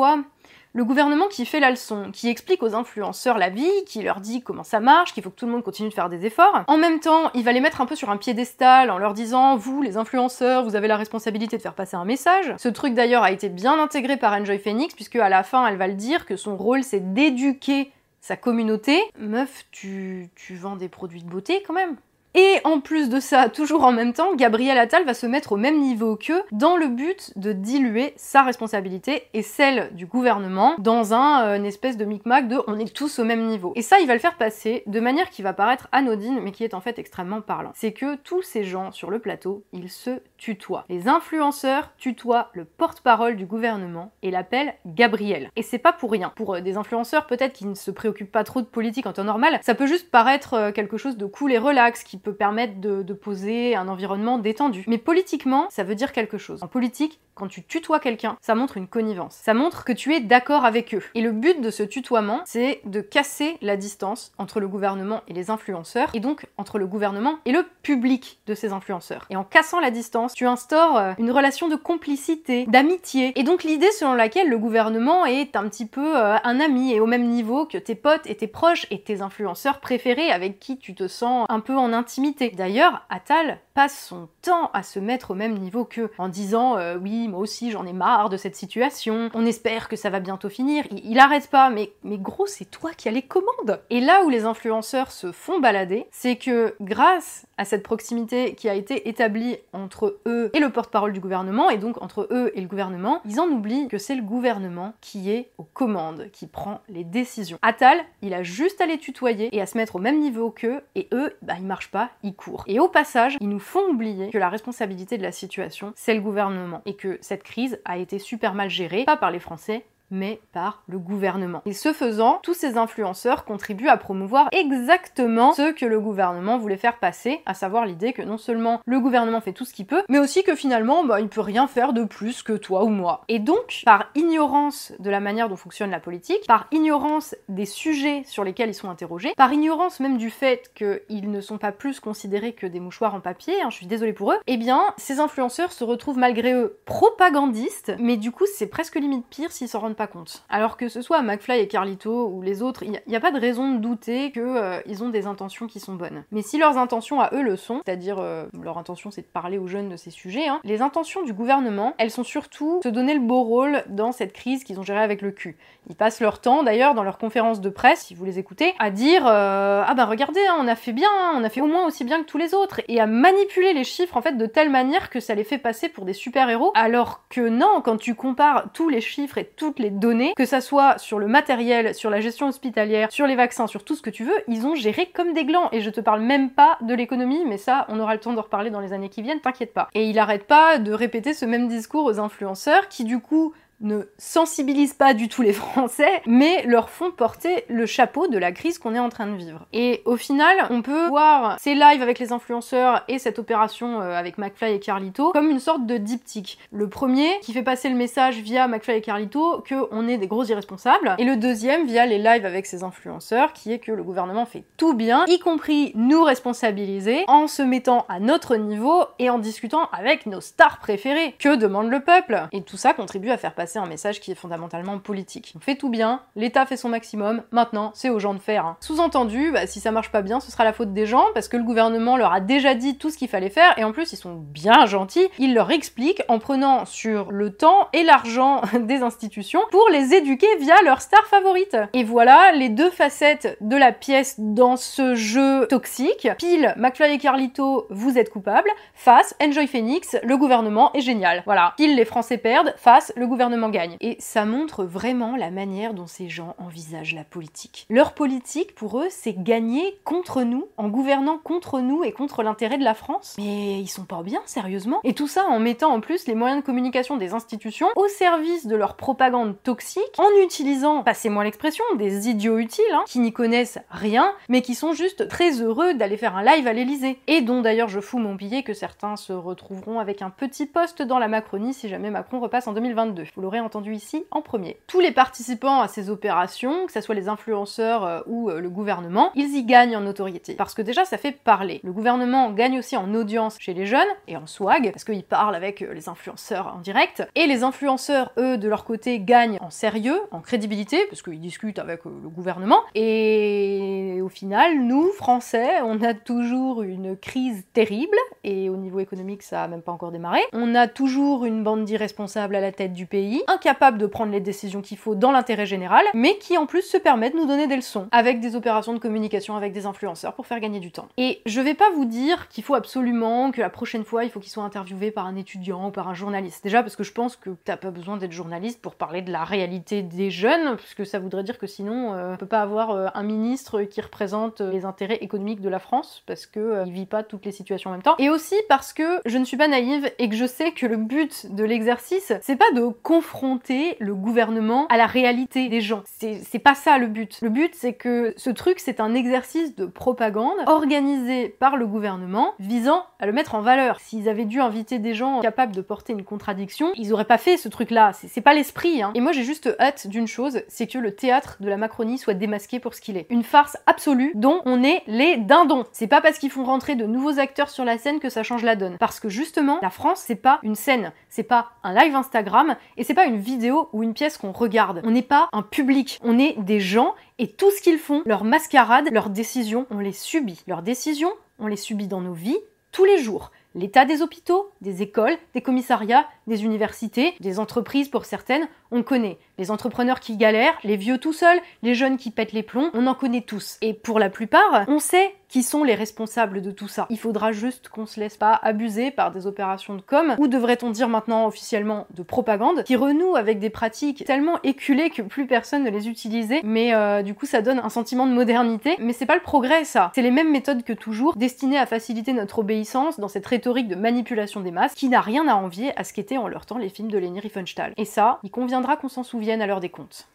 le 0.74 0.84
gouvernement 0.84 1.28
qui 1.28 1.44
fait 1.44 1.60
la 1.60 1.70
leçon, 1.70 2.10
qui 2.12 2.28
explique 2.28 2.62
aux 2.62 2.74
influenceurs 2.74 3.36
la 3.36 3.50
vie, 3.50 3.70
qui 3.86 4.02
leur 4.02 4.20
dit 4.20 4.42
comment 4.42 4.64
ça 4.64 4.80
marche, 4.80 5.12
qu'il 5.12 5.22
faut 5.22 5.30
que 5.30 5.36
tout 5.36 5.46
le 5.46 5.52
monde 5.52 5.62
continue 5.62 5.90
de 5.90 5.94
faire 5.94 6.08
des 6.08 6.24
efforts. 6.24 6.64
En 6.66 6.78
même 6.78 7.00
temps, 7.00 7.30
il 7.34 7.44
va 7.44 7.52
les 7.52 7.60
mettre 7.60 7.80
un 7.80 7.86
peu 7.86 7.94
sur 7.94 8.10
un 8.10 8.16
piédestal 8.16 8.90
en 8.90 8.98
leur 8.98 9.12
disant 9.12 9.56
vous, 9.56 9.82
les 9.82 9.96
influenceurs, 9.96 10.64
vous 10.64 10.74
avez 10.74 10.88
la 10.88 10.96
responsabilité 10.96 11.56
de 11.56 11.62
faire 11.62 11.74
passer 11.74 11.96
un 11.96 12.04
message. 12.04 12.54
Ce 12.56 12.68
truc 12.68 12.94
d'ailleurs 12.94 13.22
a 13.22 13.32
été 13.32 13.48
bien 13.48 13.78
intégré 13.78 14.16
par 14.16 14.32
Enjoy 14.32 14.58
Phoenix, 14.58 14.94
puisque 14.94 15.16
à 15.16 15.28
la 15.28 15.42
fin, 15.42 15.66
elle 15.66 15.76
va 15.76 15.88
le 15.88 15.94
dire 15.94 16.24
que 16.24 16.36
son 16.36 16.56
rôle 16.56 16.82
c'est 16.82 17.12
d'éduquer 17.12 17.92
sa 18.20 18.36
communauté. 18.36 19.02
Meuf, 19.18 19.66
tu, 19.72 20.30
tu 20.36 20.54
vends 20.54 20.76
des 20.76 20.88
produits 20.88 21.22
de 21.22 21.28
beauté 21.28 21.62
quand 21.66 21.74
même 21.74 21.96
et 22.34 22.58
en 22.64 22.80
plus 22.80 23.08
de 23.10 23.20
ça, 23.20 23.48
toujours 23.48 23.84
en 23.84 23.92
même 23.92 24.12
temps, 24.12 24.34
Gabriel 24.34 24.78
Attal 24.78 25.04
va 25.04 25.14
se 25.14 25.26
mettre 25.26 25.52
au 25.52 25.56
même 25.56 25.80
niveau 25.80 26.16
qu'eux 26.16 26.42
dans 26.50 26.76
le 26.76 26.88
but 26.88 27.32
de 27.36 27.52
diluer 27.52 28.14
sa 28.16 28.42
responsabilité 28.42 29.24
et 29.34 29.42
celle 29.42 29.94
du 29.94 30.06
gouvernement 30.06 30.74
dans 30.78 31.12
un 31.12 31.44
euh, 31.44 31.64
espèce 31.64 31.96
de 31.96 32.04
micmac 32.04 32.48
de 32.48 32.58
on 32.66 32.78
est 32.78 32.94
tous 32.94 33.18
au 33.18 33.24
même 33.24 33.46
niveau. 33.46 33.72
Et 33.76 33.82
ça, 33.82 34.00
il 34.00 34.06
va 34.06 34.14
le 34.14 34.20
faire 34.20 34.36
passer 34.36 34.82
de 34.86 35.00
manière 35.00 35.28
qui 35.28 35.42
va 35.42 35.52
paraître 35.52 35.88
anodine 35.92 36.40
mais 36.42 36.52
qui 36.52 36.64
est 36.64 36.74
en 36.74 36.80
fait 36.80 36.98
extrêmement 36.98 37.42
parlant. 37.42 37.72
C'est 37.74 37.92
que 37.92 38.16
tous 38.16 38.42
ces 38.42 38.64
gens 38.64 38.92
sur 38.92 39.10
le 39.10 39.18
plateau, 39.18 39.64
ils 39.72 39.90
se 39.90 40.20
tutoient. 40.42 40.84
Les 40.88 41.06
influenceurs 41.06 41.92
tutoient 41.98 42.50
le 42.52 42.64
porte-parole 42.64 43.36
du 43.36 43.46
gouvernement 43.46 44.10
et 44.22 44.32
l'appellent 44.32 44.74
Gabriel. 44.86 45.52
Et 45.54 45.62
c'est 45.62 45.78
pas 45.78 45.92
pour 45.92 46.10
rien. 46.10 46.32
Pour 46.34 46.56
euh, 46.56 46.60
des 46.60 46.76
influenceurs 46.76 47.28
peut-être 47.28 47.52
qui 47.52 47.64
ne 47.64 47.76
se 47.76 47.92
préoccupent 47.92 48.32
pas 48.32 48.42
trop 48.42 48.60
de 48.60 48.66
politique 48.66 49.06
en 49.06 49.12
temps 49.12 49.22
normal, 49.22 49.60
ça 49.62 49.76
peut 49.76 49.86
juste 49.86 50.10
paraître 50.10 50.54
euh, 50.54 50.72
quelque 50.72 50.96
chose 50.96 51.16
de 51.16 51.26
cool 51.26 51.52
et 51.52 51.58
relax 51.58 52.02
qui 52.02 52.18
peut 52.18 52.34
permettre 52.34 52.80
de, 52.80 53.12
poser 53.12 53.76
un 53.76 53.86
environnement 53.86 54.38
détendu. 54.38 54.84
Mais 54.88 54.98
politiquement, 54.98 55.68
ça 55.70 55.84
veut 55.84 55.94
dire 55.94 56.10
quelque 56.10 56.38
chose. 56.38 56.60
En 56.64 56.66
politique, 56.66 57.20
quand 57.34 57.48
tu 57.48 57.62
tutoies 57.62 58.00
quelqu'un, 58.00 58.36
ça 58.40 58.54
montre 58.54 58.76
une 58.76 58.88
connivence. 58.88 59.34
Ça 59.42 59.54
montre 59.54 59.84
que 59.84 59.92
tu 59.92 60.14
es 60.14 60.20
d'accord 60.20 60.64
avec 60.64 60.94
eux. 60.94 61.02
Et 61.14 61.20
le 61.20 61.32
but 61.32 61.60
de 61.60 61.70
ce 61.70 61.82
tutoiement, 61.82 62.42
c'est 62.44 62.80
de 62.84 63.00
casser 63.00 63.56
la 63.62 63.76
distance 63.76 64.32
entre 64.38 64.60
le 64.60 64.68
gouvernement 64.68 65.22
et 65.28 65.32
les 65.32 65.50
influenceurs, 65.50 66.10
et 66.14 66.20
donc 66.20 66.46
entre 66.58 66.78
le 66.78 66.86
gouvernement 66.86 67.38
et 67.44 67.52
le 67.52 67.64
public 67.82 68.40
de 68.46 68.54
ces 68.54 68.72
influenceurs. 68.72 69.26
Et 69.30 69.36
en 69.36 69.44
cassant 69.44 69.80
la 69.80 69.90
distance, 69.90 70.34
tu 70.34 70.46
instaures 70.46 70.96
euh, 70.96 71.12
une 71.18 71.30
relation 71.30 71.68
de 71.68 71.76
complicité, 71.76 72.66
d'amitié, 72.66 73.32
et 73.38 73.42
donc 73.42 73.64
l'idée 73.64 73.90
selon 73.92 74.14
laquelle 74.14 74.48
le 74.48 74.58
gouvernement 74.58 75.26
est 75.26 75.56
un 75.56 75.68
petit 75.68 75.86
peu 75.86 76.16
euh, 76.16 76.36
un 76.44 76.60
ami 76.60 76.92
et 76.92 77.00
au 77.00 77.06
même 77.06 77.26
niveau 77.26 77.66
que 77.66 77.78
tes 77.78 77.94
potes 77.94 78.26
et 78.26 78.36
tes 78.36 78.46
proches 78.46 78.86
et 78.90 79.00
tes 79.00 79.22
influenceurs 79.22 79.80
préférés 79.80 80.30
avec 80.30 80.58
qui 80.58 80.78
tu 80.78 80.94
te 80.94 81.08
sens 81.08 81.46
un 81.48 81.60
peu 81.60 81.76
en 81.76 81.92
intimité. 81.92 82.50
D'ailleurs, 82.50 83.06
Attal 83.10 83.58
passe 83.74 84.06
son 84.06 84.28
temps 84.42 84.70
à 84.74 84.82
se 84.82 84.98
mettre 84.98 85.32
au 85.32 85.34
même 85.34 85.58
niveau 85.58 85.84
qu'eux, 85.84 86.10
en 86.18 86.28
disant 86.28 86.76
euh, 86.76 86.96
oui, 87.00 87.21
moi 87.28 87.40
aussi 87.40 87.70
j'en 87.70 87.86
ai 87.86 87.92
marre 87.92 88.28
de 88.28 88.36
cette 88.36 88.56
situation, 88.56 89.30
on 89.34 89.46
espère 89.46 89.88
que 89.88 89.96
ça 89.96 90.10
va 90.10 90.20
bientôt 90.20 90.48
finir. 90.48 90.84
Il, 90.90 91.10
il 91.10 91.18
arrête 91.18 91.48
pas, 91.48 91.70
mais, 91.70 91.92
mais 92.04 92.18
gros, 92.18 92.46
c'est 92.46 92.70
toi 92.70 92.90
qui 92.96 93.08
as 93.08 93.12
les 93.12 93.22
commandes. 93.22 93.80
Et 93.90 94.00
là 94.00 94.22
où 94.24 94.30
les 94.30 94.44
influenceurs 94.44 95.10
se 95.10 95.32
font 95.32 95.60
balader, 95.60 96.06
c'est 96.10 96.36
que 96.36 96.74
grâce 96.80 97.46
à 97.56 97.64
cette 97.64 97.82
proximité 97.82 98.54
qui 98.54 98.68
a 98.68 98.74
été 98.74 99.08
établie 99.08 99.56
entre 99.72 100.18
eux 100.26 100.50
et 100.52 100.60
le 100.60 100.70
porte-parole 100.70 101.12
du 101.12 101.20
gouvernement, 101.20 101.70
et 101.70 101.78
donc 101.78 102.02
entre 102.02 102.26
eux 102.30 102.50
et 102.54 102.60
le 102.60 102.66
gouvernement, 102.66 103.20
ils 103.24 103.40
en 103.40 103.46
oublient 103.46 103.88
que 103.88 103.98
c'est 103.98 104.14
le 104.14 104.22
gouvernement 104.22 104.94
qui 105.00 105.30
est 105.30 105.50
aux 105.58 105.64
commandes, 105.64 106.28
qui 106.32 106.46
prend 106.46 106.80
les 106.88 107.04
décisions. 107.04 107.58
Attal, 107.62 107.98
il 108.22 108.34
a 108.34 108.42
juste 108.42 108.80
à 108.80 108.86
les 108.86 108.98
tutoyer 108.98 109.48
et 109.54 109.60
à 109.60 109.66
se 109.66 109.76
mettre 109.76 109.96
au 109.96 109.98
même 109.98 110.18
niveau 110.18 110.50
qu'eux, 110.50 110.80
et 110.94 111.08
eux, 111.12 111.34
bah 111.42 111.54
ils 111.58 111.66
marchent 111.66 111.90
pas, 111.90 112.10
ils 112.22 112.34
courent. 112.34 112.64
Et 112.66 112.80
au 112.80 112.88
passage, 112.88 113.36
ils 113.40 113.48
nous 113.48 113.58
font 113.58 113.86
oublier 113.90 114.30
que 114.30 114.38
la 114.38 114.48
responsabilité 114.48 115.18
de 115.18 115.22
la 115.22 115.32
situation, 115.32 115.92
c'est 115.96 116.14
le 116.14 116.20
gouvernement, 116.20 116.82
et 116.86 116.94
que 116.94 117.11
cette 117.20 117.42
crise 117.42 117.80
a 117.84 117.98
été 117.98 118.18
super 118.18 118.54
mal 118.54 118.70
gérée, 118.70 119.04
pas 119.04 119.16
par 119.16 119.30
les 119.30 119.40
Français, 119.40 119.84
mais 120.12 120.40
par 120.52 120.84
le 120.86 120.98
gouvernement. 120.98 121.62
Et 121.66 121.72
ce 121.72 121.92
faisant, 121.92 122.38
tous 122.44 122.54
ces 122.54 122.76
influenceurs 122.76 123.44
contribuent 123.44 123.88
à 123.88 123.96
promouvoir 123.96 124.48
exactement 124.52 125.54
ce 125.54 125.72
que 125.72 125.86
le 125.86 125.98
gouvernement 125.98 126.58
voulait 126.58 126.76
faire 126.76 126.98
passer, 126.98 127.40
à 127.46 127.54
savoir 127.54 127.86
l'idée 127.86 128.12
que 128.12 128.22
non 128.22 128.38
seulement 128.38 128.80
le 128.86 129.00
gouvernement 129.00 129.40
fait 129.40 129.52
tout 129.52 129.64
ce 129.64 129.72
qu'il 129.72 129.86
peut, 129.86 130.02
mais 130.08 130.18
aussi 130.18 130.44
que 130.44 130.54
finalement, 130.54 131.04
bah, 131.04 131.20
il 131.20 131.28
peut 131.28 131.40
rien 131.40 131.66
faire 131.66 131.92
de 131.92 132.04
plus 132.04 132.42
que 132.42 132.52
toi 132.52 132.84
ou 132.84 132.88
moi. 132.88 133.24
Et 133.28 133.38
donc, 133.38 133.82
par 133.84 134.10
ignorance 134.14 134.92
de 134.98 135.10
la 135.10 135.20
manière 135.20 135.48
dont 135.48 135.56
fonctionne 135.56 135.90
la 135.90 136.00
politique, 136.00 136.46
par 136.46 136.66
ignorance 136.70 137.34
des 137.48 137.66
sujets 137.66 138.22
sur 138.26 138.44
lesquels 138.44 138.68
ils 138.68 138.74
sont 138.74 138.90
interrogés, 138.90 139.32
par 139.36 139.52
ignorance 139.52 139.98
même 139.98 140.18
du 140.18 140.28
fait 140.30 140.70
qu'ils 140.74 141.30
ne 141.30 141.40
sont 141.40 141.58
pas 141.58 141.72
plus 141.72 142.00
considérés 142.00 142.52
que 142.52 142.66
des 142.66 142.80
mouchoirs 142.80 143.14
en 143.14 143.20
papier, 143.20 143.54
hein, 143.62 143.70
je 143.70 143.76
suis 143.76 143.86
désolée 143.86 144.12
pour 144.12 144.32
eux, 144.32 144.38
eh 144.46 144.58
bien, 144.58 144.82
ces 144.98 145.20
influenceurs 145.20 145.72
se 145.72 145.84
retrouvent 145.84 146.18
malgré 146.18 146.52
eux 146.52 146.78
propagandistes, 146.84 147.94
mais 147.98 148.18
du 148.18 148.30
coup, 148.30 148.44
c'est 148.52 148.66
presque 148.66 148.96
limite 148.96 149.26
pire 149.26 149.52
s'ils 149.52 149.68
s'en 149.68 149.80
rendent 149.80 149.96
pas 149.96 150.01
compte. 150.06 150.44
Alors 150.48 150.76
que 150.76 150.88
ce 150.88 151.02
soit 151.02 151.22
McFly 151.22 151.60
et 151.60 151.68
Carlito 151.68 152.28
ou 152.28 152.42
les 152.42 152.62
autres, 152.62 152.82
il 152.82 153.00
n'y 153.06 153.16
a, 153.16 153.20
pas 153.20 153.30
de 153.30 153.40
raison 153.40 153.74
de 153.74 153.78
douter 153.78 154.32
qu'ils 154.32 154.42
euh, 154.42 154.80
ont 155.00 155.08
des 155.08 155.26
intentions 155.26 155.66
qui 155.66 155.80
sont 155.80 155.94
bonnes. 155.94 156.24
Mais 156.30 156.42
si 156.42 156.58
leurs 156.58 156.78
intentions 156.78 157.20
à 157.20 157.30
eux 157.34 157.42
le 157.42 157.56
sont, 157.56 157.80
c'est-à-dire 157.84 158.18
euh, 158.18 158.46
leur 158.62 158.78
intention 158.78 159.10
c'est 159.10 159.22
de 159.22 159.26
parler 159.26 159.58
aux 159.58 159.66
jeunes 159.66 159.88
de 159.88 159.96
ces 159.96 160.10
sujets, 160.10 160.48
hein, 160.48 160.60
les 160.64 160.82
intentions 160.82 161.22
du 161.22 161.32
gouvernement, 161.32 161.94
elles 161.98 162.10
sont 162.10 162.24
surtout 162.24 162.80
se 162.82 162.88
donner 162.88 163.14
le 163.14 163.20
beau 163.20 163.42
rôle 163.42 163.84
dans 163.88 164.12
cette 164.12 164.32
crise 164.32 164.64
qu'ils 164.64 164.78
ont 164.78 164.82
gérée 164.82 165.02
avec 165.02 165.22
le 165.22 165.30
cul. 165.30 165.56
Ils 165.88 165.96
passent 165.96 166.20
leur 166.20 166.40
temps 166.40 166.62
d'ailleurs 166.62 166.94
dans 166.94 167.02
leurs 167.02 167.18
conférences 167.18 167.60
de 167.60 167.68
presse, 167.68 168.04
si 168.04 168.14
vous 168.14 168.24
les 168.24 168.38
écoutez, 168.38 168.74
à 168.78 168.90
dire 168.90 169.26
euh, 169.26 169.82
ah 169.86 169.94
bah 169.94 170.04
regardez, 170.04 170.40
hein, 170.48 170.56
on 170.60 170.68
a 170.68 170.76
fait 170.76 170.92
bien, 170.92 171.10
on 171.34 171.42
a 171.42 171.48
fait 171.48 171.60
au 171.60 171.66
moins 171.66 171.86
aussi 171.86 172.04
bien 172.04 172.20
que 172.20 172.26
tous 172.26 172.38
les 172.38 172.54
autres, 172.54 172.80
et 172.88 173.00
à 173.00 173.06
manipuler 173.06 173.72
les 173.72 173.84
chiffres 173.84 174.16
en 174.16 174.22
fait 174.22 174.36
de 174.36 174.46
telle 174.46 174.70
manière 174.70 175.10
que 175.10 175.20
ça 175.20 175.34
les 175.34 175.44
fait 175.44 175.58
passer 175.58 175.88
pour 175.88 176.04
des 176.04 176.12
super-héros, 176.12 176.72
alors 176.74 177.22
que 177.28 177.48
non, 177.48 177.80
quand 177.84 177.96
tu 177.96 178.14
compares 178.14 178.66
tous 178.72 178.88
les 178.88 179.00
chiffres 179.00 179.38
et 179.38 179.44
toutes 179.44 179.78
les 179.78 179.90
données, 179.98 180.32
que 180.36 180.44
ça 180.44 180.60
soit 180.60 180.98
sur 180.98 181.18
le 181.18 181.26
matériel, 181.26 181.94
sur 181.94 182.10
la 182.10 182.20
gestion 182.20 182.48
hospitalière, 182.48 183.10
sur 183.10 183.26
les 183.26 183.36
vaccins, 183.36 183.66
sur 183.66 183.84
tout 183.84 183.94
ce 183.94 184.02
que 184.02 184.10
tu 184.10 184.24
veux, 184.24 184.34
ils 184.48 184.66
ont 184.66 184.74
géré 184.74 185.06
comme 185.06 185.32
des 185.32 185.44
glands. 185.44 185.68
Et 185.72 185.80
je 185.80 185.90
te 185.90 186.00
parle 186.00 186.20
même 186.20 186.50
pas 186.50 186.78
de 186.82 186.94
l'économie, 186.94 187.44
mais 187.46 187.58
ça, 187.58 187.86
on 187.88 188.00
aura 188.00 188.14
le 188.14 188.20
temps 188.20 188.32
de 188.32 188.40
reparler 188.40 188.70
dans 188.70 188.80
les 188.80 188.92
années 188.92 189.08
qui 189.08 189.22
viennent, 189.22 189.40
t'inquiète 189.40 189.72
pas. 189.72 189.88
Et 189.94 190.04
il 190.04 190.18
arrête 190.18 190.46
pas 190.46 190.78
de 190.78 190.92
répéter 190.92 191.34
ce 191.34 191.44
même 191.44 191.68
discours 191.68 192.04
aux 192.04 192.18
influenceurs 192.18 192.88
qui 192.88 193.04
du 193.04 193.20
coup 193.20 193.52
ne 193.82 194.02
sensibilisent 194.18 194.94
pas 194.94 195.14
du 195.14 195.28
tout 195.28 195.42
les 195.42 195.52
Français, 195.62 196.22
mais 196.26 196.62
leur 196.66 196.90
font 196.90 197.10
porter 197.10 197.64
le 197.68 197.86
chapeau 197.86 198.28
de 198.28 198.38
la 198.38 198.52
crise 198.52 198.78
qu'on 198.78 198.94
est 198.94 198.98
en 198.98 199.08
train 199.08 199.26
de 199.26 199.36
vivre. 199.36 199.66
Et 199.72 200.02
au 200.04 200.16
final, 200.16 200.56
on 200.70 200.82
peut 200.82 201.08
voir 201.08 201.56
ces 201.60 201.74
lives 201.74 202.02
avec 202.02 202.18
les 202.18 202.32
influenceurs 202.32 203.04
et 203.08 203.18
cette 203.18 203.38
opération 203.38 204.00
euh, 204.00 204.14
avec 204.14 204.38
McFly 204.38 204.74
et 204.74 204.80
Carlito 204.80 205.32
comme 205.32 205.50
une 205.50 205.60
sorte 205.60 205.86
de 205.86 205.96
diptyque. 205.96 206.58
Le 206.70 206.88
premier 206.88 207.28
qui 207.42 207.52
fait 207.52 207.62
passer 207.62 207.88
le 207.88 207.96
message 207.96 208.36
via 208.36 208.68
McFly 208.68 208.96
et 208.96 209.00
Carlito 209.00 209.60
que 209.60 209.74
on 209.90 210.08
est 210.08 210.18
des 210.18 210.26
gros 210.26 210.44
irresponsables, 210.44 211.14
et 211.18 211.24
le 211.24 211.36
deuxième 211.36 211.86
via 211.86 212.06
les 212.06 212.18
lives 212.18 212.46
avec 212.46 212.66
ces 212.66 212.82
influenceurs 212.82 213.52
qui 213.52 213.72
est 213.72 213.78
que 213.78 213.92
le 213.92 214.02
gouvernement 214.02 214.46
fait 214.46 214.64
tout 214.76 214.94
bien, 214.94 215.24
y 215.28 215.38
compris 215.38 215.92
nous 215.94 216.22
responsabiliser 216.24 217.24
en 217.28 217.46
se 217.46 217.62
mettant 217.62 218.06
à 218.08 218.20
notre 218.20 218.56
niveau 218.56 219.04
et 219.18 219.30
en 219.30 219.38
discutant 219.38 219.88
avec 219.92 220.26
nos 220.26 220.40
stars 220.40 220.78
préférées. 220.78 221.34
Que 221.38 221.56
demande 221.56 221.90
le 221.90 222.00
peuple? 222.00 222.48
Et 222.52 222.62
tout 222.62 222.76
ça 222.76 222.94
contribue 222.94 223.30
à 223.30 223.36
faire 223.36 223.54
passer 223.54 223.71
un 223.78 223.86
message 223.86 224.20
qui 224.20 224.32
est 224.32 224.36
fondamentalement 224.36 224.98
politique. 224.98 225.54
On 225.56 225.60
fait 225.60 225.76
tout 225.76 225.88
bien, 225.88 226.22
l'État 226.36 226.66
fait 226.66 226.76
son 226.76 226.88
maximum, 226.88 227.42
maintenant 227.50 227.90
c'est 227.94 228.10
aux 228.10 228.18
gens 228.18 228.34
de 228.34 228.38
faire. 228.38 228.66
Hein. 228.66 228.76
Sous-entendu, 228.80 229.50
bah, 229.52 229.66
si 229.66 229.80
ça 229.80 229.90
marche 229.90 230.10
pas 230.10 230.22
bien, 230.22 230.40
ce 230.40 230.50
sera 230.50 230.64
la 230.64 230.72
faute 230.72 230.92
des 230.92 231.06
gens, 231.06 231.26
parce 231.34 231.48
que 231.48 231.56
le 231.56 231.64
gouvernement 231.64 232.16
leur 232.16 232.32
a 232.32 232.40
déjà 232.40 232.74
dit 232.74 232.96
tout 232.98 233.10
ce 233.10 233.18
qu'il 233.18 233.28
fallait 233.28 233.50
faire, 233.50 233.78
et 233.78 233.84
en 233.84 233.92
plus 233.92 234.12
ils 234.12 234.16
sont 234.16 234.34
bien 234.34 234.86
gentils, 234.86 235.28
ils 235.38 235.54
leur 235.54 235.70
expliquent 235.70 236.22
en 236.28 236.38
prenant 236.38 236.84
sur 236.84 237.30
le 237.30 237.54
temps 237.54 237.88
et 237.92 238.02
l'argent 238.02 238.62
des 238.80 239.02
institutions 239.02 239.60
pour 239.70 239.88
les 239.90 240.14
éduquer 240.14 240.46
via 240.58 240.74
leur 240.84 241.00
star 241.00 241.24
favorite. 241.26 241.76
Et 241.92 242.04
voilà 242.04 242.52
les 242.52 242.68
deux 242.68 242.90
facettes 242.90 243.56
de 243.60 243.76
la 243.76 243.92
pièce 243.92 244.36
dans 244.38 244.76
ce 244.76 245.14
jeu 245.14 245.66
toxique. 245.68 246.28
Pile, 246.38 246.74
McFly 246.76 247.14
et 247.14 247.18
Carlito, 247.18 247.86
vous 247.90 248.18
êtes 248.18 248.30
coupables. 248.30 248.70
Face, 248.94 249.34
Enjoy 249.42 249.66
Phoenix, 249.66 250.16
le 250.22 250.36
gouvernement 250.36 250.92
est 250.94 251.00
génial. 251.00 251.42
Voilà. 251.44 251.74
Pile, 251.76 251.96
les 251.96 252.04
Français 252.04 252.38
perdent. 252.38 252.74
Face, 252.76 253.12
le 253.16 253.26
gouvernement 253.26 253.51
gagne. 253.70 253.96
Et 254.00 254.16
ça 254.18 254.44
montre 254.44 254.84
vraiment 254.84 255.36
la 255.36 255.50
manière 255.50 255.94
dont 255.94 256.06
ces 256.06 256.28
gens 256.28 256.54
envisagent 256.58 257.14
la 257.14 257.24
politique. 257.24 257.86
Leur 257.88 258.14
politique, 258.14 258.74
pour 258.74 259.00
eux, 259.00 259.08
c'est 259.10 259.34
gagner 259.36 259.98
contre 260.04 260.42
nous, 260.42 260.66
en 260.76 260.88
gouvernant 260.88 261.38
contre 261.38 261.80
nous 261.80 262.04
et 262.04 262.12
contre 262.12 262.42
l'intérêt 262.42 262.78
de 262.78 262.84
la 262.84 262.94
France. 262.94 263.36
Mais 263.38 263.80
ils 263.80 263.88
sont 263.88 264.04
pas 264.04 264.22
bien, 264.22 264.40
sérieusement. 264.46 265.00
Et 265.04 265.14
tout 265.14 265.28
ça 265.28 265.44
en 265.46 265.58
mettant 265.58 265.92
en 265.92 266.00
plus 266.00 266.26
les 266.26 266.34
moyens 266.34 266.60
de 266.60 266.66
communication 266.66 267.16
des 267.16 267.34
institutions 267.34 267.88
au 267.96 268.08
service 268.08 268.66
de 268.66 268.76
leur 268.76 268.96
propagande 268.96 269.54
toxique, 269.62 270.02
en 270.18 270.42
utilisant, 270.42 271.02
passez-moi 271.02 271.44
l'expression, 271.44 271.84
des 271.96 272.28
idiots 272.28 272.58
utiles, 272.58 272.84
hein, 272.92 273.04
qui 273.06 273.18
n'y 273.18 273.32
connaissent 273.32 273.78
rien, 273.90 274.32
mais 274.48 274.62
qui 274.62 274.74
sont 274.74 274.92
juste 274.92 275.28
très 275.28 275.60
heureux 275.60 275.94
d'aller 275.94 276.16
faire 276.16 276.36
un 276.36 276.44
live 276.44 276.66
à 276.66 276.72
l'Elysée. 276.72 277.18
Et 277.26 277.40
dont 277.40 277.60
d'ailleurs 277.60 277.88
je 277.88 278.00
fous 278.00 278.18
mon 278.18 278.34
billet 278.34 278.62
que 278.62 278.74
certains 278.74 279.16
se 279.16 279.32
retrouveront 279.32 279.98
avec 279.98 280.22
un 280.22 280.30
petit 280.30 280.66
poste 280.66 281.02
dans 281.02 281.18
la 281.18 281.28
Macronie 281.28 281.74
si 281.74 281.88
jamais 281.88 282.10
Macron 282.10 282.40
repasse 282.40 282.66
en 282.66 282.72
2022 282.72 283.24
entendu 283.60 283.94
ici 283.94 284.24
en 284.30 284.42
premier. 284.42 284.78
Tous 284.86 285.00
les 285.00 285.12
participants 285.12 285.80
à 285.80 285.88
ces 285.88 286.10
opérations, 286.10 286.86
que 286.86 286.92
ce 286.92 287.00
soit 287.00 287.14
les 287.14 287.28
influenceurs 287.28 288.04
euh, 288.04 288.20
ou 288.26 288.50
euh, 288.50 288.60
le 288.60 288.70
gouvernement, 288.70 289.30
ils 289.34 289.54
y 289.56 289.64
gagnent 289.64 289.96
en 289.96 290.00
notoriété. 290.00 290.54
Parce 290.54 290.74
que 290.74 290.82
déjà, 290.82 291.04
ça 291.04 291.18
fait 291.18 291.32
parler. 291.32 291.80
Le 291.84 291.92
gouvernement 291.92 292.50
gagne 292.50 292.78
aussi 292.78 292.96
en 292.96 293.14
audience 293.14 293.56
chez 293.58 293.74
les 293.74 293.86
jeunes 293.86 294.08
et 294.28 294.36
en 294.36 294.46
swag, 294.46 294.90
parce 294.92 295.04
qu'ils 295.04 295.24
parlent 295.24 295.54
avec 295.54 295.82
euh, 295.82 295.92
les 295.92 296.08
influenceurs 296.08 296.74
en 296.76 296.80
direct. 296.80 297.22
Et 297.34 297.46
les 297.46 297.62
influenceurs, 297.62 298.32
eux, 298.38 298.58
de 298.58 298.68
leur 298.68 298.84
côté, 298.84 299.20
gagnent 299.20 299.58
en 299.60 299.70
sérieux, 299.70 300.20
en 300.30 300.40
crédibilité, 300.40 300.98
parce 301.08 301.22
qu'ils 301.22 301.40
discutent 301.40 301.78
avec 301.78 302.04
le 302.04 302.28
gouvernement. 302.28 302.80
Et 302.94 304.20
au 304.22 304.28
final, 304.28 304.80
nous, 304.80 305.10
Français, 305.12 305.80
on 305.84 306.02
a 306.02 306.14
toujours 306.14 306.82
une 306.82 307.16
crise 307.16 307.64
terrible, 307.72 308.16
et 308.44 308.68
au 308.68 308.76
niveau 308.76 309.00
économique, 309.00 309.42
ça 309.42 309.62
a 309.62 309.68
même 309.68 309.82
pas 309.82 309.92
encore 309.92 310.12
démarré. 310.12 310.40
On 310.52 310.74
a 310.74 310.88
toujours 310.88 311.44
une 311.44 311.62
bande 311.62 311.84
d'irresponsables 311.84 312.54
à 312.54 312.60
la 312.60 312.72
tête 312.72 312.92
du 312.92 313.06
pays, 313.06 313.31
incapable 313.46 313.98
de 313.98 314.06
prendre 314.06 314.32
les 314.32 314.40
décisions 314.40 314.82
qu'il 314.82 314.98
faut 314.98 315.14
dans 315.14 315.30
l'intérêt 315.30 315.66
général, 315.66 316.04
mais 316.14 316.38
qui 316.38 316.58
en 316.58 316.66
plus 316.66 316.82
se 316.82 316.96
permet 316.96 317.30
de 317.30 317.36
nous 317.36 317.46
donner 317.46 317.66
des 317.66 317.76
leçons 317.76 318.08
avec 318.12 318.40
des 318.40 318.56
opérations 318.56 318.92
de 318.92 318.98
communication 318.98 319.56
avec 319.56 319.72
des 319.72 319.86
influenceurs 319.86 320.34
pour 320.34 320.46
faire 320.46 320.60
gagner 320.60 320.80
du 320.80 320.90
temps. 320.90 321.08
Et 321.16 321.40
je 321.46 321.60
vais 321.60 321.74
pas 321.74 321.90
vous 321.94 322.04
dire 322.04 322.48
qu'il 322.48 322.64
faut 322.64 322.74
absolument 322.74 323.50
que 323.50 323.60
la 323.60 323.70
prochaine 323.70 324.04
fois 324.04 324.24
il 324.24 324.30
faut 324.30 324.40
qu'ils 324.40 324.52
soient 324.52 324.64
interviewés 324.64 325.10
par 325.10 325.26
un 325.26 325.36
étudiant 325.36 325.88
ou 325.88 325.90
par 325.90 326.08
un 326.08 326.14
journaliste. 326.14 326.64
Déjà 326.64 326.82
parce 326.82 326.96
que 326.96 327.04
je 327.04 327.12
pense 327.12 327.36
que 327.36 327.50
t'as 327.64 327.76
pas 327.76 327.90
besoin 327.90 328.16
d'être 328.16 328.32
journaliste 328.32 328.80
pour 328.80 328.94
parler 328.94 329.22
de 329.22 329.32
la 329.32 329.44
réalité 329.44 330.02
des 330.02 330.30
jeunes, 330.30 330.76
puisque 330.76 331.06
ça 331.06 331.18
voudrait 331.18 331.42
dire 331.42 331.58
que 331.58 331.66
sinon 331.66 332.14
euh, 332.14 332.34
on 332.34 332.36
peut 332.36 332.46
pas 332.46 332.62
avoir 332.62 332.90
euh, 332.90 333.08
un 333.14 333.22
ministre 333.22 333.82
qui 333.82 334.00
représente 334.00 334.60
les 334.60 334.84
intérêts 334.84 335.18
économiques 335.20 335.60
de 335.60 335.68
la 335.68 335.78
France 335.78 336.22
parce 336.26 336.46
que 336.46 336.60
euh, 336.60 336.84
vit 336.84 337.06
pas 337.06 337.22
toutes 337.22 337.44
les 337.44 337.52
situations 337.52 337.90
en 337.90 337.94
même 337.94 338.02
temps. 338.02 338.16
Et 338.18 338.30
aussi 338.30 338.56
parce 338.68 338.92
que 338.92 339.20
je 339.24 339.38
ne 339.38 339.44
suis 339.44 339.56
pas 339.56 339.68
naïve 339.68 340.10
et 340.18 340.28
que 340.28 340.36
je 340.36 340.46
sais 340.46 340.72
que 340.72 340.86
le 340.86 340.96
but 340.96 341.52
de 341.54 341.64
l'exercice, 341.64 342.32
c'est 342.40 342.56
pas 342.56 342.70
de 342.74 342.88
confronter 343.22 343.96
le 344.00 344.16
gouvernement 344.16 344.86
à 344.88 344.96
la 344.96 345.06
réalité 345.06 345.68
des 345.68 345.80
gens. 345.80 346.02
C'est 346.06 346.58
pas 346.58 346.74
ça 346.74 346.98
le 346.98 347.06
but. 347.06 347.38
Le 347.40 347.50
but, 347.50 347.72
c'est 347.72 347.92
que 347.92 348.34
ce 348.36 348.50
truc, 348.50 348.80
c'est 348.80 348.98
un 348.98 349.14
exercice 349.14 349.76
de 349.76 349.86
propagande 349.86 350.56
organisé 350.66 351.48
par 351.48 351.76
le 351.76 351.86
gouvernement 351.86 352.54
visant 352.58 353.04
à 353.20 353.26
le 353.26 353.32
mettre 353.32 353.54
en 353.54 353.60
valeur. 353.60 354.00
S'ils 354.00 354.28
avaient 354.28 354.44
dû 354.44 354.60
inviter 354.60 354.98
des 354.98 355.14
gens 355.14 355.40
capables 355.40 355.72
de 355.72 355.82
porter 355.82 356.14
une 356.14 356.24
contradiction, 356.24 356.90
ils 356.96 357.12
auraient 357.12 357.24
pas 357.24 357.38
fait 357.38 357.56
ce 357.56 357.68
truc-là. 357.68 358.12
C'est 358.12 358.40
pas 358.40 358.54
l'esprit. 358.54 359.04
Hein. 359.04 359.12
Et 359.14 359.20
moi, 359.20 359.30
j'ai 359.30 359.44
juste 359.44 359.70
hâte 359.78 360.08
d'une 360.08 360.26
chose, 360.26 360.62
c'est 360.66 360.88
que 360.88 360.98
le 360.98 361.14
théâtre 361.14 361.58
de 361.60 361.68
la 361.68 361.76
Macronie 361.76 362.18
soit 362.18 362.34
démasqué 362.34 362.80
pour 362.80 362.94
ce 362.94 363.00
qu'il 363.00 363.16
est. 363.16 363.26
Une 363.30 363.44
farce 363.44 363.76
absolue 363.86 364.32
dont 364.34 364.62
on 364.64 364.82
est 364.82 365.02
les 365.06 365.36
dindons. 365.36 365.84
C'est 365.92 366.08
pas 366.08 366.20
parce 366.20 366.38
qu'ils 366.38 366.50
font 366.50 366.64
rentrer 366.64 366.96
de 366.96 367.06
nouveaux 367.06 367.38
acteurs 367.38 367.70
sur 367.70 367.84
la 367.84 367.98
scène 367.98 368.18
que 368.18 368.30
ça 368.30 368.42
change 368.42 368.64
la 368.64 368.74
donne. 368.74 368.96
Parce 368.98 369.20
que 369.20 369.28
justement, 369.28 369.78
la 369.80 369.90
France, 369.90 370.24
c'est 370.26 370.34
pas 370.34 370.58
une 370.64 370.74
scène, 370.74 371.12
c'est 371.28 371.44
pas 371.44 371.70
un 371.84 371.94
live 371.94 372.16
Instagram 372.16 372.74
et 372.96 373.04
c'est 373.04 373.11
pas 373.14 373.26
une 373.26 373.38
vidéo 373.38 373.88
ou 373.92 374.02
une 374.02 374.14
pièce 374.14 374.38
qu'on 374.38 374.52
regarde. 374.52 375.02
On 375.04 375.10
n'est 375.10 375.22
pas 375.22 375.48
un 375.52 375.62
public, 375.62 376.18
on 376.22 376.38
est 376.38 376.54
des 376.58 376.80
gens 376.80 377.14
et 377.38 377.48
tout 377.48 377.70
ce 377.70 377.80
qu'ils 377.80 377.98
font, 377.98 378.22
leur 378.26 378.44
mascarade, 378.44 379.08
leurs 379.12 379.30
décisions, 379.30 379.86
on 379.90 379.98
les 379.98 380.12
subit. 380.12 380.62
Leurs 380.66 380.82
décisions, 380.82 381.32
on 381.58 381.66
les 381.66 381.76
subit 381.76 382.08
dans 382.08 382.20
nos 382.20 382.34
vies 382.34 382.58
tous 382.92 383.04
les 383.04 383.18
jours. 383.18 383.50
L'état 383.74 384.04
des 384.04 384.20
hôpitaux, 384.20 384.70
des 384.82 385.00
écoles, 385.00 385.36
des 385.54 385.62
commissariats, 385.62 386.26
des 386.46 386.64
universités, 386.64 387.34
des 387.40 387.58
entreprises 387.58 388.08
pour 388.08 388.26
certaines, 388.26 388.68
on 388.90 389.02
connaît. 389.02 389.38
Les 389.56 389.70
entrepreneurs 389.70 390.20
qui 390.20 390.36
galèrent, 390.36 390.78
les 390.84 390.96
vieux 390.98 391.16
tout 391.16 391.32
seuls, 391.32 391.60
les 391.82 391.94
jeunes 391.94 392.18
qui 392.18 392.30
pètent 392.30 392.52
les 392.52 392.62
plombs, 392.62 392.90
on 392.92 393.06
en 393.06 393.14
connaît 393.14 393.40
tous. 393.40 393.78
Et 393.80 393.94
pour 393.94 394.18
la 394.18 394.28
plupart, 394.28 394.84
on 394.88 394.98
sait 394.98 395.34
qui 395.52 395.62
sont 395.62 395.84
les 395.84 395.94
responsables 395.94 396.62
de 396.62 396.70
tout 396.70 396.88
ça. 396.88 397.06
Il 397.10 397.18
faudra 397.18 397.52
juste 397.52 397.90
qu'on 397.90 398.06
se 398.06 398.18
laisse 398.18 398.38
pas 398.38 398.58
abuser 398.62 399.10
par 399.10 399.30
des 399.30 399.46
opérations 399.46 399.94
de 399.94 400.00
com, 400.00 400.34
ou 400.38 400.48
devrait-on 400.48 400.88
dire 400.88 401.10
maintenant 401.10 401.46
officiellement 401.46 402.06
de 402.14 402.22
propagande, 402.22 402.84
qui 402.84 402.96
renouent 402.96 403.36
avec 403.36 403.58
des 403.58 403.68
pratiques 403.68 404.24
tellement 404.24 404.58
éculées 404.62 405.10
que 405.10 405.20
plus 405.20 405.46
personne 405.46 405.84
ne 405.84 405.90
les 405.90 406.08
utilisait, 406.08 406.62
mais 406.64 406.94
euh, 406.94 407.20
du 407.20 407.34
coup 407.34 407.44
ça 407.44 407.60
donne 407.60 407.80
un 407.80 407.90
sentiment 407.90 408.26
de 408.26 408.32
modernité. 408.32 408.96
Mais 408.98 409.12
c'est 409.12 409.26
pas 409.26 409.34
le 409.36 409.42
progrès 409.42 409.84
ça. 409.84 410.10
C'est 410.14 410.22
les 410.22 410.30
mêmes 410.30 410.50
méthodes 410.50 410.84
que 410.84 410.94
toujours, 410.94 411.36
destinées 411.36 411.78
à 411.78 411.84
faciliter 411.84 412.32
notre 412.32 412.60
obéissance 412.60 413.20
dans 413.20 413.28
cette 413.28 413.46
rhétorique 413.46 413.88
de 413.88 413.94
manipulation 413.94 414.60
des 414.62 414.70
masses, 414.70 414.94
qui 414.94 415.10
n'a 415.10 415.20
rien 415.20 415.46
à 415.48 415.54
envier 415.54 415.92
à 415.98 416.04
ce 416.04 416.14
qu'étaient 416.14 416.38
en 416.38 416.48
leur 416.48 416.64
temps 416.64 416.78
les 416.78 416.88
films 416.88 417.10
de 417.10 417.18
Leni 417.18 417.40
Riefenstahl. 417.40 417.92
Et 417.98 418.06
ça, 418.06 418.38
il 418.42 418.50
conviendra 418.50 418.96
qu'on 418.96 419.10
s'en 419.10 419.22
souvienne 419.22 419.60
à 419.60 419.66
l'heure 419.66 419.80
des 419.80 419.90
comptes. 419.90 420.28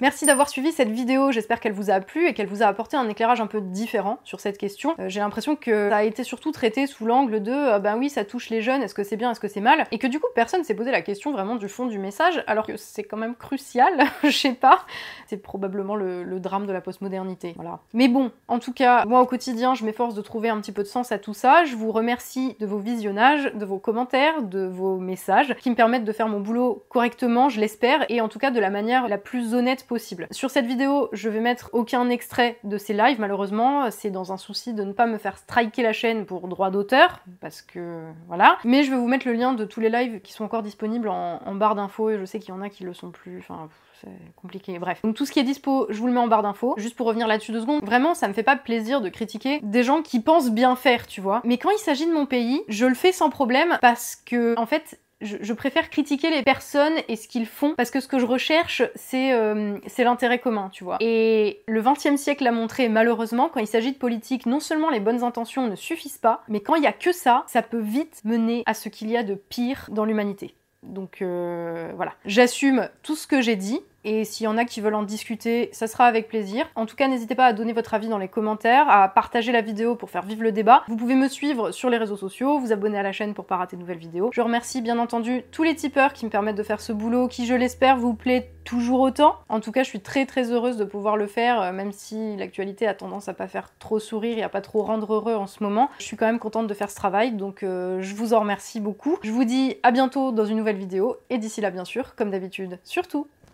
Merci 0.00 0.26
d'avoir 0.26 0.48
suivi 0.48 0.72
cette 0.72 0.90
vidéo, 0.90 1.30
j'espère 1.30 1.60
qu'elle 1.60 1.72
vous 1.72 1.88
a 1.88 2.00
plu 2.00 2.26
et 2.26 2.34
qu'elle 2.34 2.48
vous 2.48 2.64
a 2.64 2.66
apporté 2.66 2.96
un 2.96 3.08
éclairage 3.08 3.40
un 3.40 3.46
peu 3.46 3.60
différent 3.60 4.18
sur 4.24 4.40
cette 4.40 4.58
question. 4.58 4.96
Euh, 4.98 5.08
j'ai 5.08 5.20
l'impression 5.20 5.54
que 5.54 5.88
ça 5.88 5.98
a 5.98 6.02
été 6.02 6.24
surtout 6.24 6.50
traité 6.50 6.88
sous 6.88 7.06
l'angle 7.06 7.40
de 7.40 7.52
euh, 7.52 7.78
ben 7.78 7.96
oui 7.96 8.10
ça 8.10 8.24
touche 8.24 8.50
les 8.50 8.60
jeunes, 8.60 8.82
est-ce 8.82 8.94
que 8.94 9.04
c'est 9.04 9.16
bien, 9.16 9.30
est-ce 9.30 9.38
que 9.38 9.46
c'est 9.46 9.60
mal? 9.60 9.86
Et 9.92 9.98
que 9.98 10.08
du 10.08 10.18
coup 10.18 10.26
personne 10.34 10.64
s'est 10.64 10.74
posé 10.74 10.90
la 10.90 11.00
question 11.00 11.30
vraiment 11.30 11.54
du 11.54 11.68
fond 11.68 11.86
du 11.86 12.00
message, 12.00 12.42
alors 12.48 12.66
que 12.66 12.76
c'est 12.76 13.04
quand 13.04 13.16
même 13.16 13.36
crucial, 13.36 13.92
je 14.24 14.30
sais 14.30 14.54
pas. 14.54 14.84
C'est 15.28 15.36
probablement 15.36 15.94
le, 15.94 16.40
drame 16.40 16.66
de 16.66 16.72
la 16.72 16.80
postmodernité, 16.80 17.52
voilà. 17.54 17.78
Mais 17.92 18.08
bon, 18.08 18.32
en 18.48 18.58
tout 18.58 18.72
cas, 18.72 19.04
moi 19.04 19.20
au 19.20 19.26
quotidien 19.26 19.74
je 19.74 19.84
m'efforce 19.84 20.14
de 20.14 20.22
trouver 20.22 20.48
un 20.48 20.60
petit 20.60 20.72
peu 20.72 20.82
de 20.82 20.88
sens 20.88 21.12
à 21.12 21.18
tout 21.18 21.34
ça. 21.34 21.64
Je 21.66 21.76
vous 21.76 21.92
remercie 21.92 22.56
de 22.58 22.66
vos 22.66 22.78
visionnages, 22.78 23.52
de 23.54 23.64
vos 23.64 23.78
commentaires, 23.78 24.42
de 24.42 24.66
vos 24.66 24.98
messages, 24.98 25.54
qui 25.60 25.70
me 25.70 25.76
permettent 25.76 26.04
de 26.04 26.12
faire 26.12 26.26
mon 26.26 26.40
boulot 26.40 26.84
correctement, 26.88 27.48
je 27.48 27.60
l'espère, 27.60 28.04
et 28.10 28.20
en 28.20 28.28
tout 28.28 28.40
cas 28.40 28.50
de 28.50 28.58
la 28.58 28.70
manière 28.70 29.06
la 29.06 29.18
plus 29.18 29.54
honnête 29.54 29.83
possible. 29.86 30.26
Sur 30.30 30.50
cette 30.50 30.66
vidéo, 30.66 31.08
je 31.12 31.28
vais 31.28 31.40
mettre 31.40 31.70
aucun 31.72 32.08
extrait 32.08 32.58
de 32.64 32.78
ces 32.78 32.94
lives, 32.94 33.20
malheureusement, 33.20 33.90
c'est 33.90 34.10
dans 34.10 34.32
un 34.32 34.36
souci 34.36 34.74
de 34.74 34.84
ne 34.84 34.92
pas 34.92 35.06
me 35.06 35.18
faire 35.18 35.38
striker 35.38 35.82
la 35.82 35.92
chaîne 35.92 36.26
pour 36.26 36.48
droit 36.48 36.70
d'auteur, 36.70 37.20
parce 37.40 37.62
que 37.62 38.00
voilà. 38.28 38.58
Mais 38.64 38.82
je 38.82 38.90
vais 38.90 38.96
vous 38.96 39.08
mettre 39.08 39.26
le 39.26 39.34
lien 39.34 39.52
de 39.52 39.64
tous 39.64 39.80
les 39.80 39.90
lives 39.90 40.20
qui 40.20 40.32
sont 40.32 40.44
encore 40.44 40.62
disponibles 40.62 41.08
en, 41.08 41.54
barre 41.54 41.74
d'infos, 41.74 42.10
et 42.10 42.18
je 42.18 42.24
sais 42.24 42.38
qu'il 42.38 42.50
y 42.50 42.56
en 42.56 42.62
a 42.62 42.68
qui 42.68 42.84
le 42.84 42.94
sont 42.94 43.10
plus, 43.10 43.38
enfin 43.38 43.68
c'est 44.00 44.34
compliqué, 44.36 44.78
bref. 44.78 45.00
Donc 45.02 45.14
tout 45.14 45.24
ce 45.24 45.32
qui 45.32 45.38
est 45.38 45.44
dispo, 45.44 45.86
je 45.88 45.98
vous 45.98 46.08
le 46.08 46.12
mets 46.12 46.20
en 46.20 46.26
barre 46.26 46.42
d'infos. 46.42 46.74
Juste 46.76 46.96
pour 46.96 47.06
revenir 47.06 47.28
là-dessus 47.28 47.52
deux 47.52 47.60
secondes, 47.60 47.84
vraiment 47.84 48.14
ça 48.14 48.28
me 48.28 48.32
fait 48.32 48.42
pas 48.42 48.56
plaisir 48.56 49.00
de 49.00 49.08
critiquer 49.08 49.60
des 49.62 49.82
gens 49.82 50.02
qui 50.02 50.20
pensent 50.20 50.50
bien 50.50 50.76
faire, 50.76 51.06
tu 51.06 51.20
vois. 51.20 51.40
Mais 51.44 51.58
quand 51.58 51.70
il 51.70 51.78
s'agit 51.78 52.06
de 52.06 52.12
mon 52.12 52.26
pays, 52.26 52.62
je 52.68 52.86
le 52.86 52.94
fais 52.94 53.12
sans 53.12 53.30
problème 53.30 53.78
parce 53.80 54.16
que, 54.16 54.58
en 54.58 54.66
fait, 54.66 54.98
je, 55.20 55.52
préfère 55.52 55.90
critiquer 55.90 56.30
les 56.30 56.42
personnes 56.42 56.94
et 57.08 57.16
ce 57.16 57.28
qu'ils 57.28 57.46
font 57.46 57.74
parce 57.76 57.90
que 57.90 58.00
ce 58.00 58.08
que 58.08 58.18
je 58.18 58.26
recherche 58.26 58.82
c'est 58.94 59.32
euh, 59.32 59.78
l'intérêt 59.98 60.38
commun, 60.38 60.68
tu 60.72 60.84
vois. 60.84 60.98
Et 61.00 61.62
le 61.66 61.82
XXe 61.82 62.16
siècle 62.16 62.44
l'a 62.44 62.52
montré 62.52 62.88
malheureusement 62.88 63.48
quand 63.48 63.60
il 63.60 63.66
s'agit 63.66 63.92
de 63.92 63.98
politique, 63.98 64.46
non 64.46 64.60
seulement 64.60 64.90
les 64.90 65.00
bonnes 65.00 65.22
intentions 65.22 65.66
ne 65.66 65.76
suffisent 65.76 66.18
pas, 66.18 66.42
mais 66.48 66.60
quand 66.60 66.74
il 66.74 66.82
y 66.82 66.86
a 66.86 66.92
que 66.92 67.12
ça, 67.12 67.44
ça 67.46 67.62
peut 67.62 67.80
vite 67.80 68.20
mener 68.24 68.62
à 68.66 68.74
ce 68.74 68.88
qu'il 68.88 69.10
y 69.10 69.16
a 69.16 69.22
de 69.22 69.34
pire 69.34 69.88
dans 69.90 70.04
l'humanité. 70.04 70.54
Donc 70.82 71.22
euh, 71.22 71.92
voilà, 71.96 72.12
j'assume 72.26 72.88
tout 73.02 73.16
ce 73.16 73.26
que 73.26 73.40
j'ai 73.40 73.56
dit, 73.56 73.80
et 74.04 74.24
s'il 74.24 74.44
y 74.44 74.46
en 74.46 74.58
a 74.58 74.64
qui 74.64 74.80
veulent 74.80 74.94
en 74.94 75.02
discuter, 75.02 75.70
ça 75.72 75.86
sera 75.86 76.04
avec 76.06 76.28
plaisir. 76.28 76.66
En 76.74 76.86
tout 76.86 76.96
cas, 76.96 77.08
n'hésitez 77.08 77.34
pas 77.34 77.46
à 77.46 77.52
donner 77.52 77.72
votre 77.72 77.94
avis 77.94 78.08
dans 78.08 78.18
les 78.18 78.28
commentaires, 78.28 78.88
à 78.88 79.08
partager 79.08 79.50
la 79.50 79.62
vidéo 79.62 79.96
pour 79.96 80.10
faire 80.10 80.22
vivre 80.22 80.42
le 80.42 80.52
débat. 80.52 80.84
Vous 80.88 80.96
pouvez 80.96 81.14
me 81.14 81.28
suivre 81.28 81.70
sur 81.72 81.90
les 81.90 81.96
réseaux 81.96 82.16
sociaux, 82.16 82.58
vous 82.58 82.72
abonner 82.72 82.98
à 82.98 83.02
la 83.02 83.12
chaîne 83.12 83.34
pour 83.34 83.46
pas 83.46 83.56
rater 83.56 83.76
de 83.76 83.80
nouvelles 83.80 83.98
vidéos. 83.98 84.30
Je 84.32 84.40
remercie 84.40 84.82
bien 84.82 84.98
entendu 84.98 85.42
tous 85.50 85.62
les 85.62 85.74
tipeurs 85.74 86.12
qui 86.12 86.24
me 86.26 86.30
permettent 86.30 86.56
de 86.56 86.62
faire 86.62 86.80
ce 86.80 86.92
boulot, 86.92 87.28
qui 87.28 87.46
je 87.46 87.54
l'espère 87.54 87.96
vous 87.96 88.14
plaît 88.14 88.50
toujours 88.64 89.00
autant. 89.00 89.36
En 89.48 89.60
tout 89.60 89.72
cas, 89.72 89.82
je 89.82 89.88
suis 89.88 90.00
très 90.00 90.26
très 90.26 90.50
heureuse 90.50 90.76
de 90.76 90.84
pouvoir 90.84 91.16
le 91.16 91.26
faire, 91.26 91.60
euh, 91.60 91.72
même 91.72 91.92
si 91.92 92.36
l'actualité 92.36 92.86
a 92.86 92.94
tendance 92.94 93.28
à 93.28 93.34
pas 93.34 93.46
faire 93.46 93.70
trop 93.78 93.98
sourire 93.98 94.38
et 94.38 94.42
à 94.42 94.48
pas 94.48 94.60
trop 94.60 94.82
rendre 94.82 95.14
heureux 95.14 95.34
en 95.34 95.46
ce 95.46 95.62
moment. 95.62 95.90
Je 95.98 96.04
suis 96.04 96.16
quand 96.16 96.26
même 96.26 96.38
contente 96.38 96.66
de 96.66 96.74
faire 96.74 96.90
ce 96.90 96.96
travail, 96.96 97.32
donc 97.32 97.62
euh, 97.62 98.00
je 98.00 98.14
vous 98.14 98.34
en 98.34 98.40
remercie 98.40 98.80
beaucoup. 98.80 99.18
Je 99.22 99.30
vous 99.30 99.44
dis 99.44 99.76
à 99.82 99.90
bientôt 99.90 100.32
dans 100.32 100.44
une 100.44 100.56
nouvelle 100.56 100.76
vidéo, 100.76 101.16
et 101.30 101.38
d'ici 101.38 101.60
là 101.60 101.70
bien 101.70 101.84
sûr, 101.84 102.14
comme 102.16 102.30
d'habitude, 102.30 102.78
surtout, 102.84 103.28